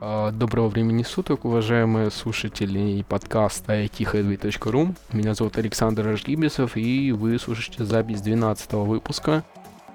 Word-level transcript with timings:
А, 0.00 0.32
Доброго 0.32 0.68
времени 0.68 1.02
суток, 1.02 1.44
уважаемые 1.44 2.10
слушатели 2.10 3.04
подкаста 3.08 3.84
itheadway.ru. 3.84 4.96
Меня 5.12 5.34
зовут 5.34 5.58
Александр 5.58 6.08
Ажгибисов, 6.08 6.76
и 6.76 7.12
вы 7.12 7.38
слушаете 7.38 7.84
запись 7.84 8.20
12 8.20 8.72
выпуска. 8.72 9.44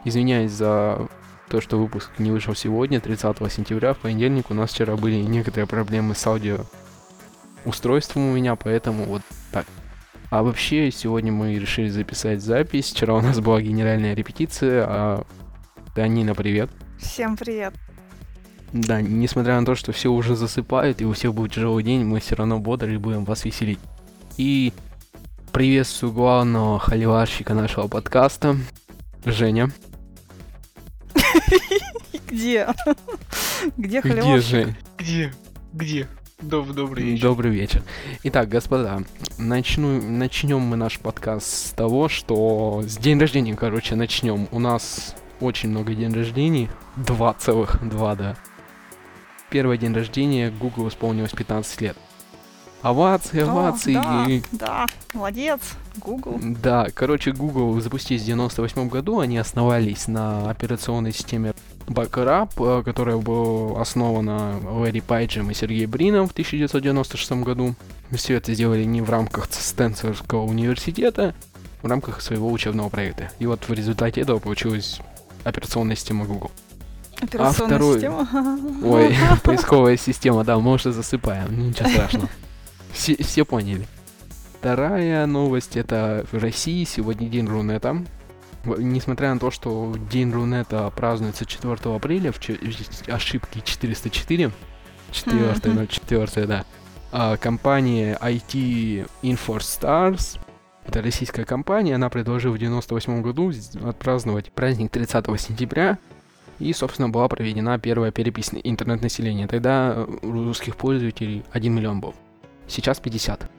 Извиняюсь 0.06 0.52
за 0.52 1.08
то, 1.50 1.60
что 1.60 1.78
выпуск 1.78 2.12
не 2.18 2.32
вышел 2.32 2.56
сегодня, 2.56 3.02
30 3.02 3.52
сентября, 3.52 3.94
в 3.94 3.98
понедельник. 3.98 4.50
У 4.52 4.54
нас 4.54 4.72
вчера 4.72 4.96
были 4.96 5.16
некоторые 5.16 5.68
проблемы 5.68 6.16
с 6.16 6.26
аудио 6.26 6.60
устройством 7.66 8.30
у 8.30 8.34
меня, 8.36 8.56
поэтому 8.56 9.04
вот 9.04 9.22
так. 9.52 9.66
А 10.30 10.44
вообще, 10.44 10.92
сегодня 10.92 11.32
мы 11.32 11.56
решили 11.56 11.90
записать 11.90 12.42
запись. 12.42 12.92
Вчера 12.92 13.14
у 13.16 13.22
нас 13.22 13.40
была 13.40 13.62
генеральная 13.62 14.16
репетиция, 14.16 14.86
а 14.88 15.28
Данина, 15.96 16.34
привет. 16.34 16.70
Всем 17.00 17.38
привет. 17.38 17.74
Да, 18.74 19.02
несмотря 19.02 19.60
на 19.60 19.66
то, 19.66 19.76
что 19.76 19.92
все 19.92 20.10
уже 20.12 20.36
засыпают 20.36 21.00
и 21.00 21.06
у 21.06 21.14
всех 21.14 21.34
будет 21.34 21.54
тяжелый 21.54 21.84
день, 21.84 22.04
мы 22.04 22.20
все 22.20 22.36
равно 22.36 22.60
бодры 22.60 22.96
и 22.96 22.98
будем 22.98 23.24
вас 23.24 23.46
веселить. 23.46 23.80
И 24.38 24.74
приветствую 25.54 26.12
главного 26.12 26.80
холиварщика 26.80 27.54
нашего 27.54 27.88
подкаста, 27.88 28.58
Женя. 29.24 29.72
Где? 32.28 32.68
Где 33.78 33.78
Где 33.78 34.02
холиварщик? 34.02 34.50
Жень? 34.50 34.76
Где? 34.98 35.34
Где? 35.72 36.08
Доб- 36.46 36.74
добрый 36.74 37.04
вечер. 37.04 37.24
Добрый 37.24 37.52
вечер. 37.52 37.82
Итак, 38.24 38.50
господа, 38.50 39.02
начну, 39.40 40.00
начнем 40.00 40.60
мы 40.60 40.76
наш 40.76 41.00
подкаст 41.00 41.48
с 41.48 41.72
того, 41.72 42.08
что 42.08 42.84
с 42.86 42.98
день 42.98 43.20
рождения, 43.20 43.56
короче, 43.56 43.96
начнем. 43.96 44.48
У 44.52 44.60
нас 44.60 45.16
очень 45.40 45.70
много 45.70 45.96
день 45.96 46.14
рождений. 46.14 46.70
Два 46.98 47.34
целых, 47.34 47.80
два, 47.88 48.16
да. 48.16 48.36
Первый 49.50 49.80
день 49.80 49.94
рождения 49.94 50.52
Google 50.52 50.90
исполнилось 50.90 51.32
15 51.32 51.82
лет. 51.82 51.98
Овации, 52.86 53.42
овации. 53.42 53.94
да, 53.94 54.28
да, 54.52 54.86
молодец, 55.14 55.60
Google. 55.98 56.40
Да, 56.62 56.88
короче, 56.94 57.32
Google 57.32 57.82
запустились 57.82 58.22
в 58.22 58.26
98 58.26 58.90
году, 58.90 59.20
они 59.22 59.40
основались 59.40 60.08
на 60.08 60.50
операционной 60.52 61.12
системе 61.12 61.56
Backup, 61.88 62.52
э, 62.58 62.84
которая 62.84 63.18
была 63.18 63.82
основана 63.82 64.60
Лэри 64.64 65.00
Пайджем 65.00 65.50
и 65.50 65.56
Сергеем 65.56 65.90
Брином 65.90 66.28
в 66.28 66.32
1996 66.34 67.44
году. 67.44 67.74
Все 68.12 68.36
это 68.36 68.54
сделали 68.54 68.84
не 68.84 69.02
в 69.02 69.10
рамках 69.10 69.48
Стэнфордского 69.52 70.44
университета, 70.44 71.34
в 71.82 71.88
рамках 71.88 72.22
своего 72.22 72.52
учебного 72.52 72.90
проекта. 72.90 73.32
И 73.40 73.48
вот 73.48 73.68
в 73.68 73.74
результате 73.74 74.22
этого 74.22 74.38
получилась 74.38 75.00
операционная 75.44 75.96
система 75.96 76.26
Google. 76.26 76.52
Операционная 77.20 77.78
второй- 77.78 77.94
система. 77.96 78.28
Ой, 78.84 79.16
поисковая 79.44 79.98
система, 79.98 80.44
да, 80.44 80.60
мы 80.60 80.74
уже 80.74 80.92
засыпаем, 80.92 81.70
ничего 81.70 81.90
страшного. 81.90 82.30
Все, 82.96 83.16
все 83.22 83.44
поняли. 83.46 83.86
Вторая 84.60 85.26
новость 85.26 85.76
это 85.76 86.26
в 86.32 86.38
России 86.42 86.86
сегодня 86.86 87.28
день 87.28 87.46
Рунета. 87.46 88.04
Несмотря 88.64 89.34
на 89.34 89.40
то, 89.40 89.52
что 89.52 89.94
день 90.10 90.32
Рунета 90.32 90.90
празднуется 90.96 91.46
4 91.46 91.74
апреля, 91.96 92.32
в 92.32 92.40
в 92.40 93.10
ошибке 93.10 93.62
404, 93.64 94.52
4, 95.12 95.38
Мгм. 95.38 95.76
ну 95.76 95.86
4, 95.86 96.48
да, 96.48 96.66
а, 97.12 97.38
компания 97.38 98.18
IT 98.20 99.08
InfoStars, 99.22 100.40
это 100.88 101.02
российская 101.02 101.46
компания, 101.46 101.96
она 101.96 102.10
предложила 102.10 102.54
в 102.54 102.58
98 102.58 103.22
году 103.22 103.52
отпраздновать 103.84 104.52
праздник 104.52 104.90
30 104.90 105.38
сентября, 105.38 106.00
и, 106.60 106.72
собственно, 106.74 107.10
была 107.10 107.28
проведена 107.28 107.78
первая 107.78 108.12
перепись 108.12 108.52
на- 108.54 108.58
интернет-населения. 108.58 109.46
Тогда 109.48 109.94
э, 109.96 110.06
русских 110.24 110.76
пользователей 110.78 111.44
1 111.52 111.76
миллион 111.76 112.00
был. 112.00 112.16
Сейчас 112.68 113.00
50. 113.00 113.50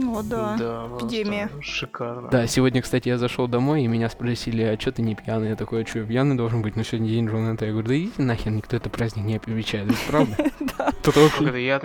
О, 0.00 0.22
да. 0.22 0.86
просто 0.88 1.06
эпидемия. 1.06 1.50
Шикарно. 1.60 2.28
Да, 2.30 2.46
сегодня, 2.46 2.82
кстати, 2.82 3.08
я 3.08 3.18
зашел 3.18 3.48
домой, 3.48 3.82
и 3.82 3.86
меня 3.88 4.08
спросили, 4.08 4.62
а 4.62 4.78
что 4.80 4.92
ты 4.92 5.02
не 5.02 5.16
пьяный? 5.16 5.48
Я 5.48 5.56
такой, 5.56 5.82
а 5.82 5.86
что, 5.86 6.04
пьяный 6.04 6.36
должен 6.36 6.62
быть? 6.62 6.76
Ну, 6.76 6.84
сегодня 6.84 7.08
день 7.08 7.26
Рунета. 7.26 7.64
Я 7.66 7.72
говорю, 7.72 7.88
да 7.88 7.98
идите 7.98 8.22
нахер, 8.22 8.52
никто 8.52 8.76
это 8.76 8.90
праздник 8.90 9.24
не 9.24 9.36
отмечает. 9.36 9.88
Это 9.90 9.98
правда? 10.08 10.36
Да. 10.78 10.92
То 11.02 11.10
только- 11.12 11.56
я, 11.56 11.80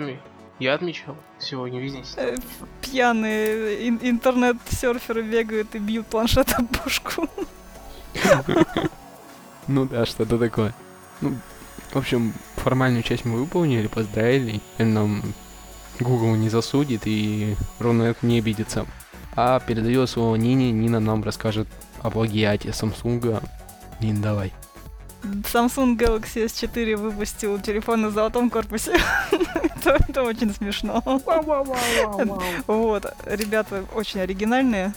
я 0.60 0.74
отмечал. 0.74 1.16
Сегодня 1.40 1.80
везде. 1.80 2.02
Э, 2.16 2.36
Пьяные 2.80 3.88
ин- 3.88 3.98
интернет-серферы 4.00 5.22
бегают 5.22 5.74
и 5.74 5.78
бьют 5.78 6.06
планшетом 6.06 6.68
пушку. 6.68 7.28
Ну 9.66 9.86
да, 9.86 10.04
что-то 10.04 10.38
такое. 10.38 10.74
Ну, 11.22 11.34
в 11.90 11.96
общем, 11.96 12.34
формальную 12.56 13.02
часть 13.02 13.24
мы 13.24 13.38
выполнили, 13.38 13.86
поздравили. 13.86 14.60
И 14.78 14.82
нам 14.84 15.22
Google 16.00 16.34
не 16.36 16.48
засудит, 16.48 17.02
и 17.04 17.56
Рунет 17.78 18.22
не 18.22 18.38
обидится. 18.38 18.86
А 19.36 19.60
передаю 19.60 20.06
слово 20.06 20.36
Нине. 20.36 20.70
Нина 20.70 21.00
нам 21.00 21.22
расскажет 21.22 21.68
о 22.02 22.10
плагиате 22.10 22.70
Samsung. 22.70 23.42
Нин, 24.00 24.22
давай. 24.22 24.52
Samsung 25.22 25.96
Galaxy 25.96 26.44
S4 26.44 26.96
выпустил 26.96 27.58
телефон 27.58 28.02
на 28.02 28.10
золотом 28.10 28.50
корпусе. 28.50 28.96
это, 29.30 30.04
это 30.08 30.22
очень 30.22 30.52
смешно. 30.54 31.02
Вот, 32.66 33.06
ребята 33.24 33.84
очень 33.94 34.20
оригинальные. 34.20 34.92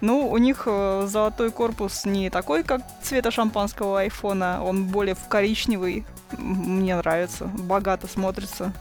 Ну, 0.00 0.28
у 0.28 0.36
них 0.36 0.64
э, 0.66 1.06
золотой 1.08 1.50
корпус 1.50 2.04
не 2.04 2.28
такой, 2.28 2.62
как 2.62 2.82
цвета 3.02 3.30
шампанского 3.30 4.00
айфона, 4.00 4.62
он 4.62 4.84
более 4.84 5.14
в 5.14 5.28
коричневый. 5.28 6.04
Мне 6.36 6.96
нравится, 6.96 7.46
богато 7.46 8.06
смотрится. 8.06 8.72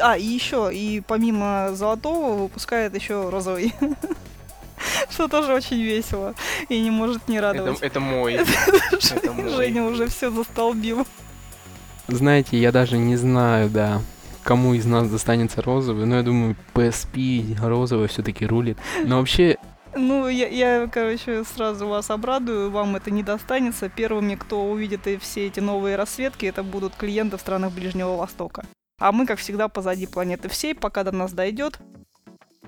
а, 0.00 0.16
и 0.16 0.24
еще, 0.24 0.70
и 0.72 1.02
помимо 1.04 1.70
золотого 1.72 2.42
выпускает 2.42 2.94
еще 2.94 3.28
розовый. 3.28 3.74
Что 5.10 5.26
тоже 5.26 5.52
очень 5.52 5.82
весело 5.82 6.36
и 6.68 6.80
не 6.80 6.92
может 6.92 7.26
не 7.26 7.40
радовать. 7.40 7.80
это 7.80 7.98
мой. 7.98 8.34
Это 8.34 9.32
мой. 9.32 9.50
Женя 9.50 9.82
уже 9.82 10.06
все 10.06 10.30
застолбил. 10.30 11.04
Знаете, 12.08 12.58
я 12.58 12.72
даже 12.72 12.96
не 12.96 13.16
знаю, 13.16 13.68
да, 13.68 14.00
кому 14.42 14.72
из 14.72 14.86
нас 14.86 15.10
достанется 15.10 15.60
розовый, 15.60 16.06
но 16.06 16.16
я 16.16 16.22
думаю, 16.22 16.56
PSP 16.72 17.58
розовый 17.60 18.08
все-таки 18.08 18.46
рулит. 18.46 18.78
Но 19.04 19.18
вообще, 19.18 19.58
Ну, 19.94 20.26
я, 20.26 20.48
я, 20.48 20.86
короче, 20.88 21.44
сразу 21.44 21.86
вас 21.86 22.10
обрадую, 22.10 22.70
вам 22.70 22.96
это 22.96 23.10
не 23.10 23.22
достанется. 23.22 23.90
Первыми, 23.90 24.36
кто 24.36 24.64
увидит 24.64 25.06
и 25.06 25.18
все 25.18 25.48
эти 25.48 25.60
новые 25.60 25.96
расцветки, 25.96 26.46
это 26.46 26.62
будут 26.62 26.94
клиенты 26.94 27.36
в 27.36 27.40
странах 27.40 27.72
Ближнего 27.72 28.16
Востока. 28.16 28.64
А 28.98 29.12
мы, 29.12 29.26
как 29.26 29.38
всегда, 29.38 29.68
позади 29.68 30.06
планеты 30.06 30.48
всей, 30.48 30.74
пока 30.74 31.04
до 31.04 31.12
нас 31.12 31.32
дойдет. 31.34 31.78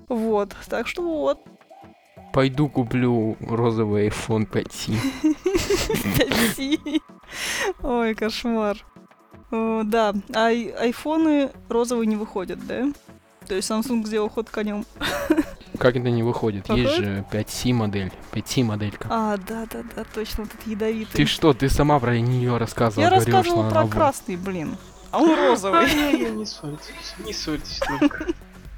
Вот, 0.08 0.54
так 0.68 0.86
что 0.86 1.02
вот. 1.02 1.40
пойду 2.32 2.68
куплю 2.68 3.38
розовый 3.40 4.08
iPhone 4.08 4.46
5C. 4.46 4.98
Такси. 6.18 7.00
Ой, 7.82 8.14
кошмар. 8.14 8.76
О, 9.50 9.82
Да, 9.84 10.14
а 10.34 10.38
ай- 10.46 10.68
айфоны 10.78 11.50
розовые 11.68 12.06
не 12.06 12.16
выходят, 12.16 12.64
да? 12.66 12.92
То 13.46 13.54
есть 13.56 13.70
Samsung 13.70 14.06
сделал 14.06 14.28
ход 14.28 14.48
конем. 14.50 14.84
Как 15.78 15.96
это 15.96 16.10
не 16.10 16.22
выходит? 16.22 16.68
Есть 16.68 16.98
Выходит? 16.98 17.04
же 17.04 17.24
5C 17.32 17.72
модель. 17.72 18.12
5C 18.32 18.62
моделька. 18.64 19.08
А, 19.10 19.36
да-да-да, 19.38 20.04
точно, 20.14 20.44
вот 20.44 20.54
этот 20.54 20.66
ядовитый. 20.66 21.12
Ты 21.16 21.24
что, 21.26 21.52
ты 21.54 21.68
сама 21.70 21.98
про 21.98 22.18
нее 22.18 22.58
рассказывала? 22.58 23.04
Я 23.04 23.10
говорила, 23.10 23.38
рассказывала 23.38 23.64
что 23.64 23.70
про 23.72 23.80
она 23.80 23.88
в- 23.88 23.90
красный, 23.92 24.36
блин. 24.36 24.76
А 25.10 25.18
он 25.20 25.34
розовый. 25.34 25.86
Не, 26.12 26.30
не 26.30 26.46
ссорьтесь, 26.46 27.14
не 27.24 27.32
ссорьтесь 27.32 27.80
только. 27.80 28.26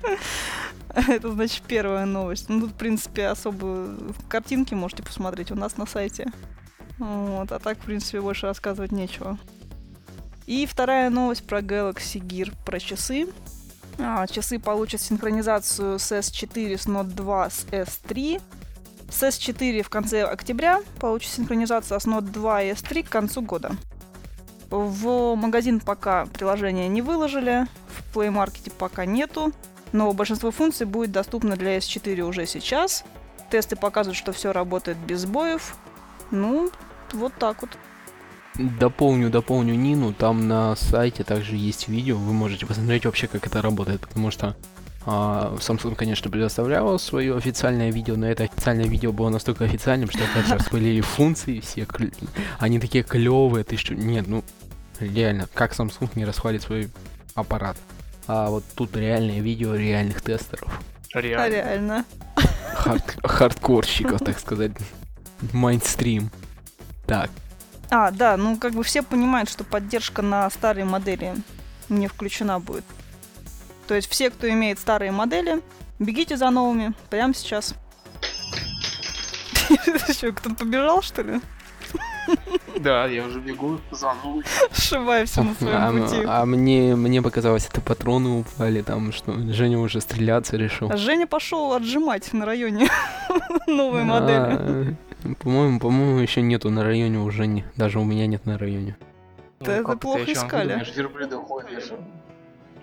Это 0.94 1.32
значит 1.32 1.62
первая 1.66 2.06
новость. 2.06 2.48
Ну, 2.48 2.60
тут, 2.62 2.70
в 2.70 2.74
принципе, 2.74 3.26
особо 3.26 3.88
картинки 4.28 4.74
можете 4.74 5.02
посмотреть 5.02 5.50
у 5.50 5.54
нас 5.54 5.76
на 5.76 5.86
сайте. 5.86 6.30
Вот, 6.98 7.50
а 7.50 7.58
так, 7.58 7.78
в 7.78 7.82
принципе, 7.82 8.20
больше 8.20 8.46
рассказывать 8.46 8.92
нечего. 8.92 9.38
И 10.52 10.66
вторая 10.66 11.08
новость 11.08 11.46
про 11.46 11.60
Galaxy 11.60 12.20
Gear, 12.20 12.52
про 12.66 12.78
часы. 12.78 13.26
А, 13.98 14.26
часы 14.26 14.58
получат 14.58 15.00
синхронизацию 15.00 15.98
с 15.98 16.12
S4, 16.12 16.76
с 16.76 16.86
Note 16.86 17.14
2, 17.14 17.48
с 17.48 17.64
S3. 17.70 18.38
С 19.08 19.22
S4 19.22 19.82
в 19.82 19.88
конце 19.88 20.24
октября 20.24 20.82
получит 21.00 21.32
синхронизацию, 21.32 21.96
а 21.96 22.00
с 22.00 22.06
Note 22.06 22.30
2 22.30 22.64
и 22.64 22.72
S3 22.72 23.02
к 23.02 23.08
концу 23.08 23.40
года. 23.40 23.74
В 24.68 25.34
магазин 25.36 25.80
пока 25.80 26.26
приложение 26.26 26.86
не 26.86 27.00
выложили, 27.00 27.66
в 27.88 28.14
Play 28.14 28.28
Market 28.28 28.74
пока 28.76 29.06
нету. 29.06 29.52
Но 29.92 30.12
большинство 30.12 30.50
функций 30.50 30.84
будет 30.84 31.12
доступно 31.12 31.56
для 31.56 31.78
S4 31.78 32.20
уже 32.20 32.44
сейчас. 32.44 33.04
Тесты 33.48 33.74
показывают, 33.74 34.18
что 34.18 34.32
все 34.32 34.52
работает 34.52 34.98
без 34.98 35.20
сбоев. 35.20 35.78
Ну, 36.30 36.70
вот 37.14 37.32
так 37.38 37.62
вот. 37.62 37.70
Дополню, 38.78 39.30
дополню 39.30 39.74
Нину, 39.74 40.12
там 40.12 40.46
на 40.46 40.76
сайте 40.76 41.24
также 41.24 41.56
есть 41.56 41.88
видео, 41.88 42.16
вы 42.16 42.32
можете 42.32 42.66
посмотреть 42.66 43.04
вообще, 43.06 43.26
как 43.26 43.46
это 43.46 43.60
работает, 43.62 44.00
потому 44.02 44.30
что 44.30 44.54
а, 45.04 45.56
Samsung, 45.58 45.96
конечно, 45.96 46.30
предоставлял 46.30 46.96
свое 46.98 47.36
официальное 47.36 47.90
видео, 47.90 48.14
но 48.16 48.26
это 48.28 48.44
официальное 48.44 48.84
видео 48.86 49.12
было 49.12 49.30
настолько 49.30 49.64
официальным, 49.64 50.10
что 50.10 50.22
опять 50.24 50.46
же 50.46 50.54
распылили 50.54 51.00
функции 51.00 51.58
все, 51.60 51.86
кл- 51.86 52.12
они 52.58 52.78
такие 52.78 53.02
клевые, 53.02 53.64
ты 53.64 53.76
что, 53.76 53.94
нет, 53.94 54.28
ну, 54.28 54.44
реально, 55.00 55.48
как 55.54 55.72
Samsung 55.72 56.10
не 56.14 56.24
расхвалит 56.24 56.62
свой 56.62 56.88
аппарат. 57.34 57.76
А 58.28 58.48
вот 58.50 58.62
тут 58.76 58.96
реальное 58.96 59.40
видео 59.40 59.74
реальных 59.74 60.22
тестеров, 60.22 60.80
А 61.14 61.20
Реально. 61.20 61.52
реально. 61.54 62.04
Хард- 62.76 63.26
хардкорщиков, 63.26 64.20
так 64.20 64.38
сказать, 64.38 64.72
майнстрим. 65.52 66.30
Так, 67.06 67.30
А, 67.94 68.10
да, 68.10 68.38
ну 68.38 68.56
как 68.56 68.72
бы 68.72 68.82
все 68.82 69.02
понимают, 69.02 69.50
что 69.50 69.64
поддержка 69.64 70.22
на 70.22 70.48
старые 70.48 70.86
модели 70.86 71.34
не 71.90 72.08
включена 72.08 72.58
будет. 72.58 72.84
То 73.86 73.94
есть 73.94 74.08
все, 74.08 74.30
кто 74.30 74.48
имеет 74.48 74.78
старые 74.78 75.12
модели, 75.12 75.60
бегите 75.98 76.38
за 76.38 76.48
новыми 76.48 76.94
прямо 77.10 77.34
сейчас. 77.34 77.74
Что, 80.10 80.32
кто-то 80.32 80.54
побежал, 80.54 81.02
что 81.02 81.20
ли? 81.20 81.40
Да, 82.78 83.06
я 83.06 83.26
уже 83.26 83.40
бегу 83.40 83.78
за 83.90 84.14
новый. 84.24 84.44
Сшивая 84.72 85.26
все 85.26 85.42
на 85.42 85.50
а, 85.50 85.54
своем 85.54 86.02
пути. 86.02 86.22
а 86.26 86.46
мне, 86.46 86.96
мне 86.96 87.20
показалось, 87.20 87.66
это 87.66 87.82
патроны 87.82 88.40
упали, 88.40 88.80
там, 88.80 89.12
что 89.12 89.34
Женя 89.52 89.78
уже 89.78 90.00
стреляться 90.00 90.56
решил. 90.56 90.90
А 90.90 90.96
Женя 90.96 91.26
пошел 91.26 91.74
отжимать 91.74 92.32
на 92.32 92.46
районе 92.46 92.88
новые 93.66 94.04
модели. 94.04 94.96
А, 95.24 95.34
По-моему, 95.34 95.78
по-моему, 95.80 96.18
еще 96.18 96.42
нету 96.42 96.70
на 96.70 96.84
районе 96.84 97.18
уже 97.18 97.46
не. 97.46 97.64
Даже 97.76 97.98
у 98.00 98.04
меня 98.04 98.26
нет 98.26 98.46
на 98.46 98.58
районе. 98.58 98.96
Да 99.60 99.74
это 99.74 99.84
как 99.84 100.00
плохо 100.00 100.22
о 100.22 100.24
чём 100.26 100.32
искали. 100.34 100.84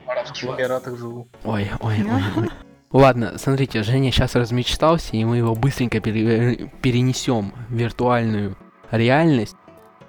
В 0.05 0.09
Арабских 0.09 0.43
Эмиратах 0.45 0.97
живу. 0.97 1.27
Ой, 1.43 1.69
ой, 1.81 1.95
ой, 2.03 2.23
ой. 2.37 2.49
Ладно, 2.91 3.37
смотрите, 3.37 3.83
Женя 3.83 4.11
сейчас 4.11 4.33
размечтался, 4.35 5.15
и 5.15 5.23
мы 5.23 5.37
его 5.37 5.53
быстренько 5.53 5.99
пере- 5.99 6.71
перенесем 6.81 7.53
в 7.69 7.73
виртуальную 7.73 8.57
реальность. 8.89 9.55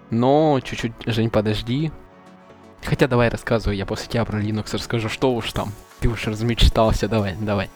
Но 0.09 0.59
чуть-чуть, 0.65 0.93
Жень, 1.05 1.29
подожди. 1.31 1.93
Хотя 2.83 3.07
давай 3.09 3.29
рассказывай, 3.29 3.77
я 3.77 3.85
после 3.85 4.09
тебя 4.09 4.25
про 4.25 4.41
Linux 4.41 4.71
расскажу, 4.73 5.11
что 5.11 5.35
уж 5.35 5.53
там. 5.53 5.73
Ты 6.01 6.09
уж 6.09 6.27
размечтался, 6.27 7.07
давай, 7.09 7.37
давай. 7.39 7.69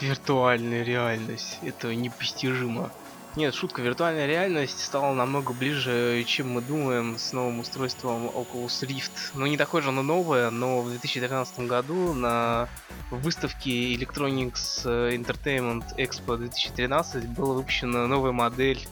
Виртуальная 0.00 0.82
реальность. 0.82 1.58
Это 1.62 1.94
непостижимо. 1.94 2.90
Нет, 3.34 3.54
шутка, 3.54 3.80
виртуальная 3.80 4.26
реальность 4.26 4.84
стала 4.84 5.14
намного 5.14 5.54
ближе, 5.54 6.22
чем 6.26 6.50
мы 6.50 6.60
думаем, 6.60 7.16
с 7.18 7.32
новым 7.32 7.60
устройством 7.60 8.26
Oculus 8.26 8.86
Rift. 8.86 9.10
Ну, 9.32 9.46
не 9.46 9.56
такое 9.56 9.80
же 9.80 9.88
оно 9.88 10.02
новое, 10.02 10.50
но 10.50 10.82
в 10.82 10.90
2013 10.90 11.60
году 11.60 12.12
на 12.12 12.68
выставке 13.10 13.94
Electronics 13.94 14.84
Entertainment 14.84 15.96
Expo 15.96 16.36
2013 16.36 17.26
была 17.30 17.54
выпущена 17.54 18.06
новая 18.06 18.32
модель 18.32 18.86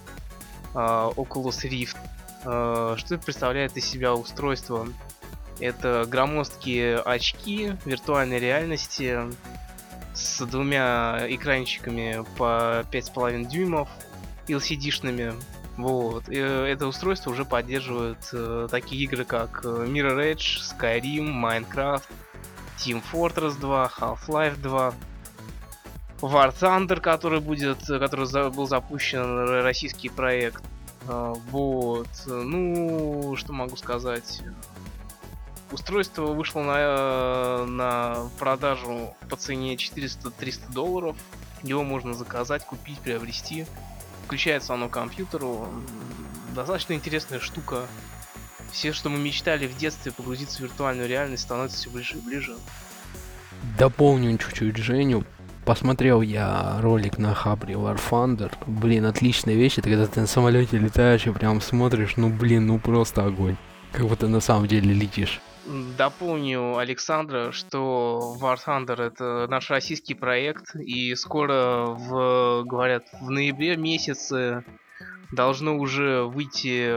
а, 0.74 1.10
Oculus 1.16 1.68
Rift. 1.68 1.98
А, 2.46 2.94
что 2.96 3.18
представляет 3.18 3.76
из 3.76 3.84
себя 3.84 4.14
устройство? 4.14 4.88
Это 5.58 6.06
громоздкие 6.08 6.98
очки 7.00 7.76
виртуальной 7.84 8.38
реальности, 8.38 9.18
с 10.14 10.44
двумя 10.46 11.26
экранчиками 11.28 12.24
по 12.38 12.86
5,5 12.90 13.46
дюймов 13.46 13.88
LCD-шными. 14.52 15.34
Вот. 15.76 16.28
И, 16.28 16.36
э, 16.36 16.66
это 16.66 16.86
устройство 16.86 17.30
уже 17.30 17.44
поддерживает 17.44 18.18
э, 18.32 18.68
такие 18.70 19.02
игры, 19.04 19.24
как 19.24 19.60
э, 19.64 19.68
Mirror 19.68 20.34
Edge, 20.34 20.58
Skyrim, 20.60 21.32
Minecraft, 21.32 22.02
Team 22.78 23.02
Fortress 23.12 23.58
2, 23.58 23.90
Half-Life 23.98 24.60
2, 24.60 24.94
War 26.20 26.52
Thunder, 26.54 27.00
который 27.00 27.40
будет, 27.40 27.88
э, 27.88 27.98
который 27.98 28.26
за- 28.26 28.50
был 28.50 28.66
запущен 28.66 29.62
российский 29.62 30.08
проект. 30.08 30.62
А, 31.08 31.32
Вот. 31.50 32.08
Ну, 32.26 33.34
что 33.36 33.52
могу 33.54 33.76
сказать? 33.76 34.42
Устройство 35.72 36.26
вышло 36.26 36.62
на, 36.62 36.76
э, 36.78 37.64
на 37.64 38.16
продажу 38.38 39.14
по 39.28 39.36
цене 39.36 39.76
400-300 39.76 40.72
долларов. 40.72 41.16
Его 41.62 41.84
можно 41.84 42.12
заказать, 42.12 42.66
купить, 42.66 42.98
приобрести. 42.98 43.66
Включается 44.30 44.74
оно 44.74 44.88
к 44.88 44.92
компьютеру. 44.92 45.66
Достаточно 46.54 46.92
интересная 46.92 47.40
штука. 47.40 47.88
Все, 48.70 48.92
что 48.92 49.08
мы 49.08 49.18
мечтали 49.18 49.66
в 49.66 49.76
детстве 49.76 50.12
погрузиться 50.12 50.58
в 50.58 50.60
виртуальную 50.60 51.08
реальность, 51.08 51.42
становится 51.42 51.78
все 51.78 51.90
ближе 51.90 52.14
и 52.16 52.20
ближе. 52.20 52.54
Дополню 53.76 54.38
чуть-чуть 54.38 54.76
Женю. 54.76 55.24
Посмотрел 55.64 56.22
я 56.22 56.78
ролик 56.80 57.18
на 57.18 57.34
Хабре 57.34 57.74
War 57.74 57.98
Thunder. 57.98 58.52
Блин, 58.68 59.06
отличная 59.06 59.54
вещь. 59.54 59.78
Это 59.78 59.88
когда 59.88 60.06
ты 60.06 60.20
на 60.20 60.28
самолете 60.28 60.78
летаешь 60.78 61.26
и 61.26 61.32
прям 61.32 61.60
смотришь, 61.60 62.16
ну 62.16 62.28
блин, 62.28 62.68
ну 62.68 62.78
просто 62.78 63.24
огонь. 63.24 63.56
Как 63.90 64.06
будто 64.06 64.28
на 64.28 64.38
самом 64.38 64.68
деле 64.68 64.92
летишь. 64.92 65.40
Дополню 65.96 66.76
Александра, 66.76 67.52
что 67.52 68.36
War 68.40 68.58
Thunder 68.64 69.00
это 69.00 69.46
наш 69.48 69.70
российский 69.70 70.14
проект, 70.14 70.74
и 70.74 71.14
скоро, 71.14 71.86
в, 71.86 72.64
говорят, 72.64 73.04
в 73.20 73.30
ноябре 73.30 73.76
месяце 73.76 74.64
должно 75.32 75.76
уже 75.76 76.24
выйти 76.24 76.92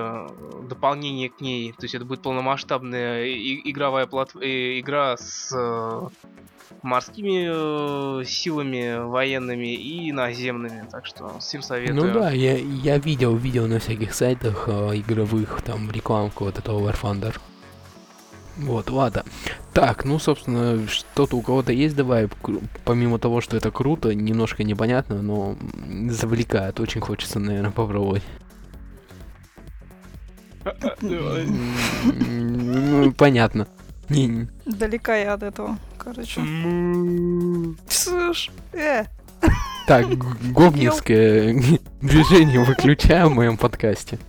дополнение 0.68 1.30
к 1.30 1.40
ней. 1.42 1.72
То 1.74 1.84
есть 1.84 1.96
это 1.96 2.06
будет 2.06 2.22
полномасштабная 2.22 3.28
игровая 3.28 4.08
плат... 4.08 4.36
э, 4.36 4.80
игра 4.80 5.18
с 5.18 5.52
э, 5.56 6.02
морскими 6.82 8.22
э, 8.22 8.26
силами 8.26 9.06
военными 9.06 9.76
и 9.76 10.12
наземными. 10.12 10.88
Так 10.92 11.06
что 11.06 11.38
всем 11.40 11.62
советую. 11.62 11.96
Ну 11.96 12.14
да, 12.14 12.32
я, 12.32 12.58
я 12.58 12.98
видел, 12.98 13.36
видел 13.36 13.68
на 13.68 13.80
всяких 13.80 14.14
сайтах 14.14 14.68
э, 14.68 14.96
игровых, 14.96 15.62
там, 15.62 15.92
рекламку 15.92 16.46
вот 16.46 16.58
этого 16.58 16.90
War 16.90 16.96
Thunder. 17.00 17.40
Вот, 18.58 18.90
ладно. 18.92 19.24
Так, 19.74 20.06
ну, 20.06 20.20
собственно, 20.20 20.88
что-то 20.88 21.36
у 21.38 21.42
кого-то 21.42 21.72
есть 21.74 21.96
давай, 21.96 22.30
помимо 22.86 23.18
того, 23.18 23.42
что 23.42 23.58
это 23.58 23.72
круто, 23.72 24.14
немножко 24.14 24.64
непонятно, 24.64 25.22
но 25.22 25.56
завлекает, 26.10 26.80
очень 26.80 27.02
хочется, 27.02 27.40
наверное, 27.40 27.72
попробовать. 27.72 28.24
Ну, 31.82 33.12
понятно. 33.14 33.68
Далека 34.66 35.16
я 35.18 35.34
от 35.34 35.44
этого, 35.44 35.78
короче. 35.98 36.42
Слышь, 37.90 38.52
э, 38.74 39.06
Так, 39.88 40.08
г- 40.10 40.26
гопницкое 40.52 41.54
движение 42.02 42.64
выключаем 42.64 43.30
в 43.30 43.34
моем 43.36 43.58
подкасте. 43.58 44.20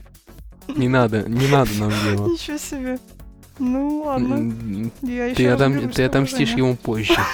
Не 0.68 0.88
надо, 0.88 1.22
не 1.28 1.46
надо 1.48 1.70
нам 1.78 1.90
делать. 2.04 2.32
ничего 2.32 2.56
себе. 2.58 2.98
Ну 3.58 4.02
ладно, 4.04 4.52
я 5.02 5.26
еще 5.26 5.37
Ты, 5.37 5.46
отом- 5.49 5.88
ты 5.90 6.02
отомстишь 6.04 6.54
ему 6.54 6.76
позже. 6.76 7.14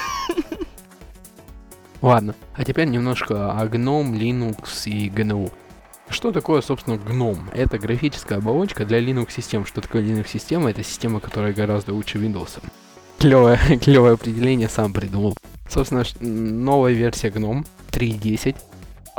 Ладно, 2.03 2.35
а 2.55 2.65
теперь 2.65 2.89
немножко 2.89 3.53
о 3.53 3.67
GNOME, 3.67 4.13
Linux 4.19 4.87
и 4.87 5.09
GNU. 5.11 5.53
Что 6.09 6.33
такое, 6.33 6.61
собственно, 6.63 6.95
GNOME? 6.95 7.53
Это 7.53 7.79
графическая 7.79 8.39
оболочка 8.39 8.85
для 8.87 9.01
Linux-систем. 9.01 9.67
Что 9.67 9.81
такое 9.83 10.03
Linux-система? 10.03 10.71
Это 10.71 10.83
система, 10.83 11.21
которая 11.21 11.53
гораздо 11.53 11.93
лучше 11.93 12.19
Windows. 12.19 12.59
Клевое, 13.19 13.59
клевое 13.83 14.15
определение 14.15 14.69
сам 14.69 14.93
придумал. 14.95 15.37
Собственно, 15.69 16.03
новая 16.21 16.93
версия 16.93 17.29
GNOME 17.29 17.67
3.10. 17.93 18.57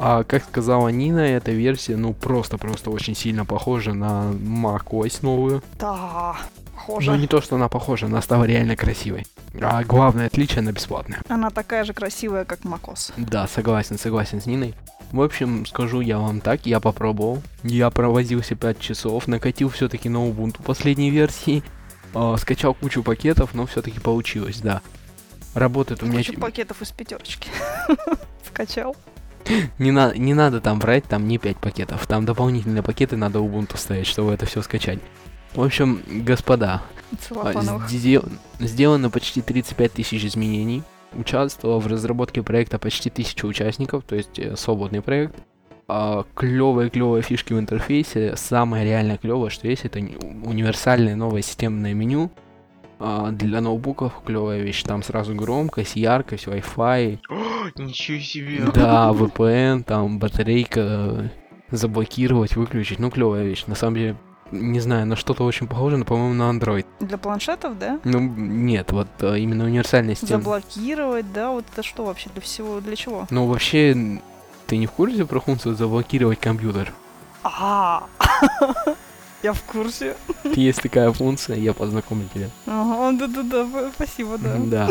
А 0.04 0.24
как 0.24 0.44
сказала 0.44 0.88
Нина, 0.88 1.20
эта 1.20 1.52
версия, 1.52 1.96
ну, 1.96 2.14
просто-просто 2.14 2.90
очень 2.90 3.16
сильно 3.16 3.46
похожа 3.46 3.94
на 3.94 4.32
macOS 4.32 5.20
новую. 5.22 5.62
Да, 5.80 6.38
Ну, 6.40 6.76
похоже. 6.76 7.18
не 7.20 7.28
то, 7.28 7.40
что 7.40 7.56
она 7.56 7.70
похожа, 7.70 8.08
она 8.08 8.20
стала 8.24 8.46
реально 8.46 8.76
красивой. 8.76 9.28
А 9.62 9.84
главное 9.84 10.26
отличие, 10.26 10.60
она 10.62 10.72
бесплатная. 10.72 11.22
Она 11.30 11.52
такая 11.52 11.84
же 11.84 11.94
красивая, 11.94 12.46
как 12.46 12.64
Макос. 12.64 13.14
Да, 13.16 13.48
согласен, 13.48 14.00
согласен 14.00 14.42
с 14.42 14.48
Ниной. 14.48 14.74
В 15.12 15.22
общем, 15.22 15.68
скажу 15.68 16.02
я 16.02 16.18
вам 16.18 16.42
так, 16.42 16.66
я 16.66 16.80
попробовал. 16.80 17.44
Я 17.62 17.92
провозился 17.92 18.56
5 18.56 18.80
часов, 18.80 19.28
накатил 19.28 19.70
все-таки 19.70 20.10
на 20.10 20.18
Ubuntu 20.28 20.64
последней 20.64 21.12
версии. 21.12 21.64
а, 22.16 22.36
скачал 22.38 22.74
кучу 22.74 23.04
пакетов, 23.04 23.54
но 23.54 23.68
все-таки 23.68 24.00
получилось, 24.00 24.62
да. 24.62 24.82
Работает 25.54 26.02
у 26.02 26.08
меня... 26.08 26.24
Кучу 26.24 26.40
пакетов 26.40 26.82
из 26.82 26.90
пятерочки. 26.92 27.50
Скачал. 28.48 28.96
Не, 29.80 29.92
на... 29.92 30.14
не 30.16 30.34
надо 30.34 30.62
там 30.62 30.80
брать, 30.80 31.06
там 31.06 31.28
не 31.28 31.38
5 31.38 31.58
пакетов. 31.58 32.08
Там 32.08 32.26
дополнительные 32.26 32.84
пакеты 32.84 33.18
надо 33.18 33.40
Ubuntu 33.40 33.78
ставить, 33.78 34.08
чтобы 34.08 34.34
это 34.34 34.46
все 34.46 34.62
скачать. 34.62 35.00
В 35.54 35.62
общем, 35.62 36.02
господа, 36.08 36.82
а, 37.32 37.52
сдел- 37.90 38.30
сделано 38.60 39.10
почти 39.10 39.42
35 39.42 39.94
тысяч 39.94 40.24
изменений. 40.26 40.84
участвовало 41.14 41.80
в 41.80 41.88
разработке 41.88 42.42
проекта 42.42 42.80
почти 42.80 43.10
тысяча 43.10 43.46
участников, 43.46 44.04
то 44.08 44.16
есть 44.16 44.40
э, 44.40 44.56
свободный 44.56 45.02
проект. 45.02 45.36
А, 45.90 46.24
клевые-клевые 46.36 47.22
фишки 47.22 47.52
в 47.52 47.60
интерфейсе. 47.60 48.38
Самое 48.38 48.86
реально 48.86 49.18
клевое, 49.18 49.50
что 49.50 49.68
есть, 49.68 49.84
это 49.84 50.00
уни- 50.00 50.16
универсальное 50.46 51.16
новое 51.18 51.42
системное 51.42 51.94
меню. 51.94 52.32
А, 53.04 53.32
для 53.32 53.62
ноутбуков 53.62 54.14
клевая 54.26 54.62
вещь. 54.62 54.84
Там 54.84 55.02
сразу 55.02 55.34
громкость, 55.34 55.96
яркость, 55.96 56.46
Wi-Fi, 56.46 57.20
Ничего 57.78 58.20
себе. 58.20 58.64
да, 58.74 59.10
VPN, 59.12 59.84
там 59.84 60.20
батарейка, 60.20 60.80
э, 60.82 61.28
заблокировать, 61.72 62.56
выключить. 62.56 63.00
Ну, 63.00 63.10
клевая 63.10 63.44
вещь. 63.44 63.66
На 63.66 63.74
самом 63.74 63.96
деле, 63.96 64.18
не 64.52 64.80
знаю, 64.80 65.08
на 65.08 65.16
что-то 65.16 65.44
очень 65.46 65.66
похоже, 65.68 65.98
но, 65.98 66.06
по-моему, 66.06 66.36
на 66.36 66.52
Android. 66.52 66.86
Для 67.00 67.18
планшетов, 67.18 67.80
да? 67.80 68.00
Ну, 68.04 68.20
нет, 68.20 68.92
вот 68.92 69.08
э, 69.22 69.40
именно 69.40 69.66
универсальная 69.66 70.14
система. 70.14 70.42
Заблокировать, 70.42 71.34
да, 71.34 71.50
вот 71.50 71.66
это 71.74 71.82
что 71.82 72.06
вообще 72.06 72.30
для 72.34 72.42
всего, 72.42 72.82
для 72.82 72.96
чего? 72.96 73.26
Ну, 73.32 73.48
вообще, 73.48 74.22
ты 74.68 74.78
не 74.78 74.86
в 74.86 74.92
курсе 74.92 75.26
про 75.26 75.40
функцию 75.40 75.76
заблокировать 75.76 76.40
компьютер? 76.40 76.94
А, 77.44 78.04
я 79.44 79.54
в 79.54 79.62
курсе. 79.64 80.16
Есть 80.56 80.82
такая 80.82 81.12
функция, 81.12 81.58
я 81.58 81.74
познакомлю 81.74 82.28
тебя. 82.34 82.50
Ага, 82.68 83.18
да-да-да, 83.18 83.92
спасибо, 83.96 84.38
да. 84.38 84.56
Да. 84.58 84.90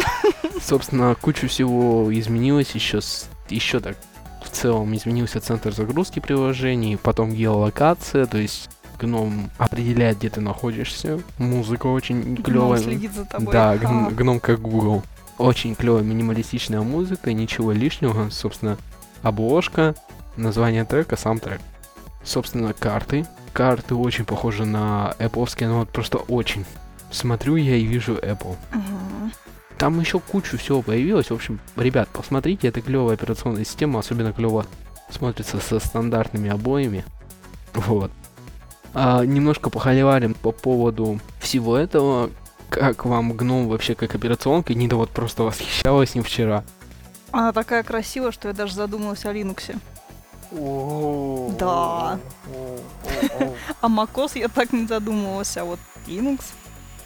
Собственно, 0.63 1.15
кучу 1.15 1.49
всего 1.49 2.09
изменилось 2.13 2.71
еще 2.73 3.01
с... 3.01 3.29
еще 3.49 3.81
так 3.81 3.97
в 4.45 4.49
целом 4.51 4.95
изменился 4.97 5.41
центр 5.41 5.73
загрузки 5.73 6.19
приложений, 6.19 6.99
потом 7.03 7.31
геолокация, 7.33 8.27
то 8.27 8.39
есть 8.39 8.69
гном 8.99 9.51
определяет, 9.59 10.19
где 10.19 10.29
ты 10.31 10.41
находишься. 10.41 11.21
Музыка 11.39 11.87
очень 11.87 12.35
Гном 12.35 12.43
клевая. 12.43 12.81
следит 12.83 13.15
за 13.15 13.25
тобой. 13.25 13.53
Да, 13.53 13.77
гном, 13.77 14.15
гном 14.15 14.41
как 14.41 14.61
Google. 14.61 15.03
Очень 15.39 15.75
клевая 15.75 16.03
минималистичная 16.03 16.83
музыка, 16.83 17.33
ничего 17.33 17.73
лишнего. 17.73 18.29
Собственно, 18.31 18.77
обложка, 19.23 19.95
название 20.37 20.85
трека, 20.85 21.17
сам 21.17 21.39
трек. 21.39 21.61
Собственно, 22.25 22.73
карты. 22.73 23.27
Карты 23.53 23.95
очень 23.95 24.25
похожи 24.25 24.65
на 24.65 25.15
Apple, 25.19 25.49
но 25.67 25.81
вот 25.81 25.91
просто 25.91 26.19
очень. 26.19 26.65
Смотрю 27.11 27.57
я 27.57 27.77
и 27.77 27.85
вижу 27.85 28.15
Apple. 28.15 28.57
мгм. 28.73 29.33
Там 29.79 29.99
еще 29.99 30.21
кучу 30.21 30.59
всего 30.59 30.83
появилось. 30.83 31.31
В 31.31 31.35
общем, 31.35 31.59
ребят, 31.77 32.09
посмотрите, 32.13 32.69
это 32.69 32.83
клевая 32.83 33.15
операционная 33.15 33.65
система, 33.65 34.01
особенно 34.01 34.33
клево 34.33 34.67
смотрится 35.11 35.59
со 35.59 35.81
стандартными 35.81 36.51
обоями. 36.51 37.05
Вот. 37.75 38.11
А, 38.93 39.25
немножко 39.25 39.71
похоливарим 39.71 40.35
по 40.35 40.53
поводу 40.53 41.21
всего 41.41 41.77
этого. 41.77 42.31
Как 42.69 43.05
вам 43.05 43.33
гном 43.33 43.69
вообще 43.69 43.95
как 43.95 44.15
операционка? 44.15 44.75
Нида 44.75 44.97
вот 44.97 45.11
просто 45.11 45.43
восхищалась 45.43 46.15
им 46.15 46.23
вчера. 46.23 46.63
Она 47.33 47.53
такая 47.53 47.83
красивая, 47.83 48.33
что 48.33 48.49
я 48.49 48.55
даже 48.55 48.75
задумалась 48.75 49.25
о 49.25 49.33
Линуксе. 49.33 49.79
Да. 50.51 52.19
А 53.81 53.87
macOS 53.89 54.39
я 54.39 54.49
так 54.49 54.73
не 54.73 54.87
задумывалась, 54.87 55.57
а 55.57 55.65
вот 55.65 55.79
Linux... 56.07 56.41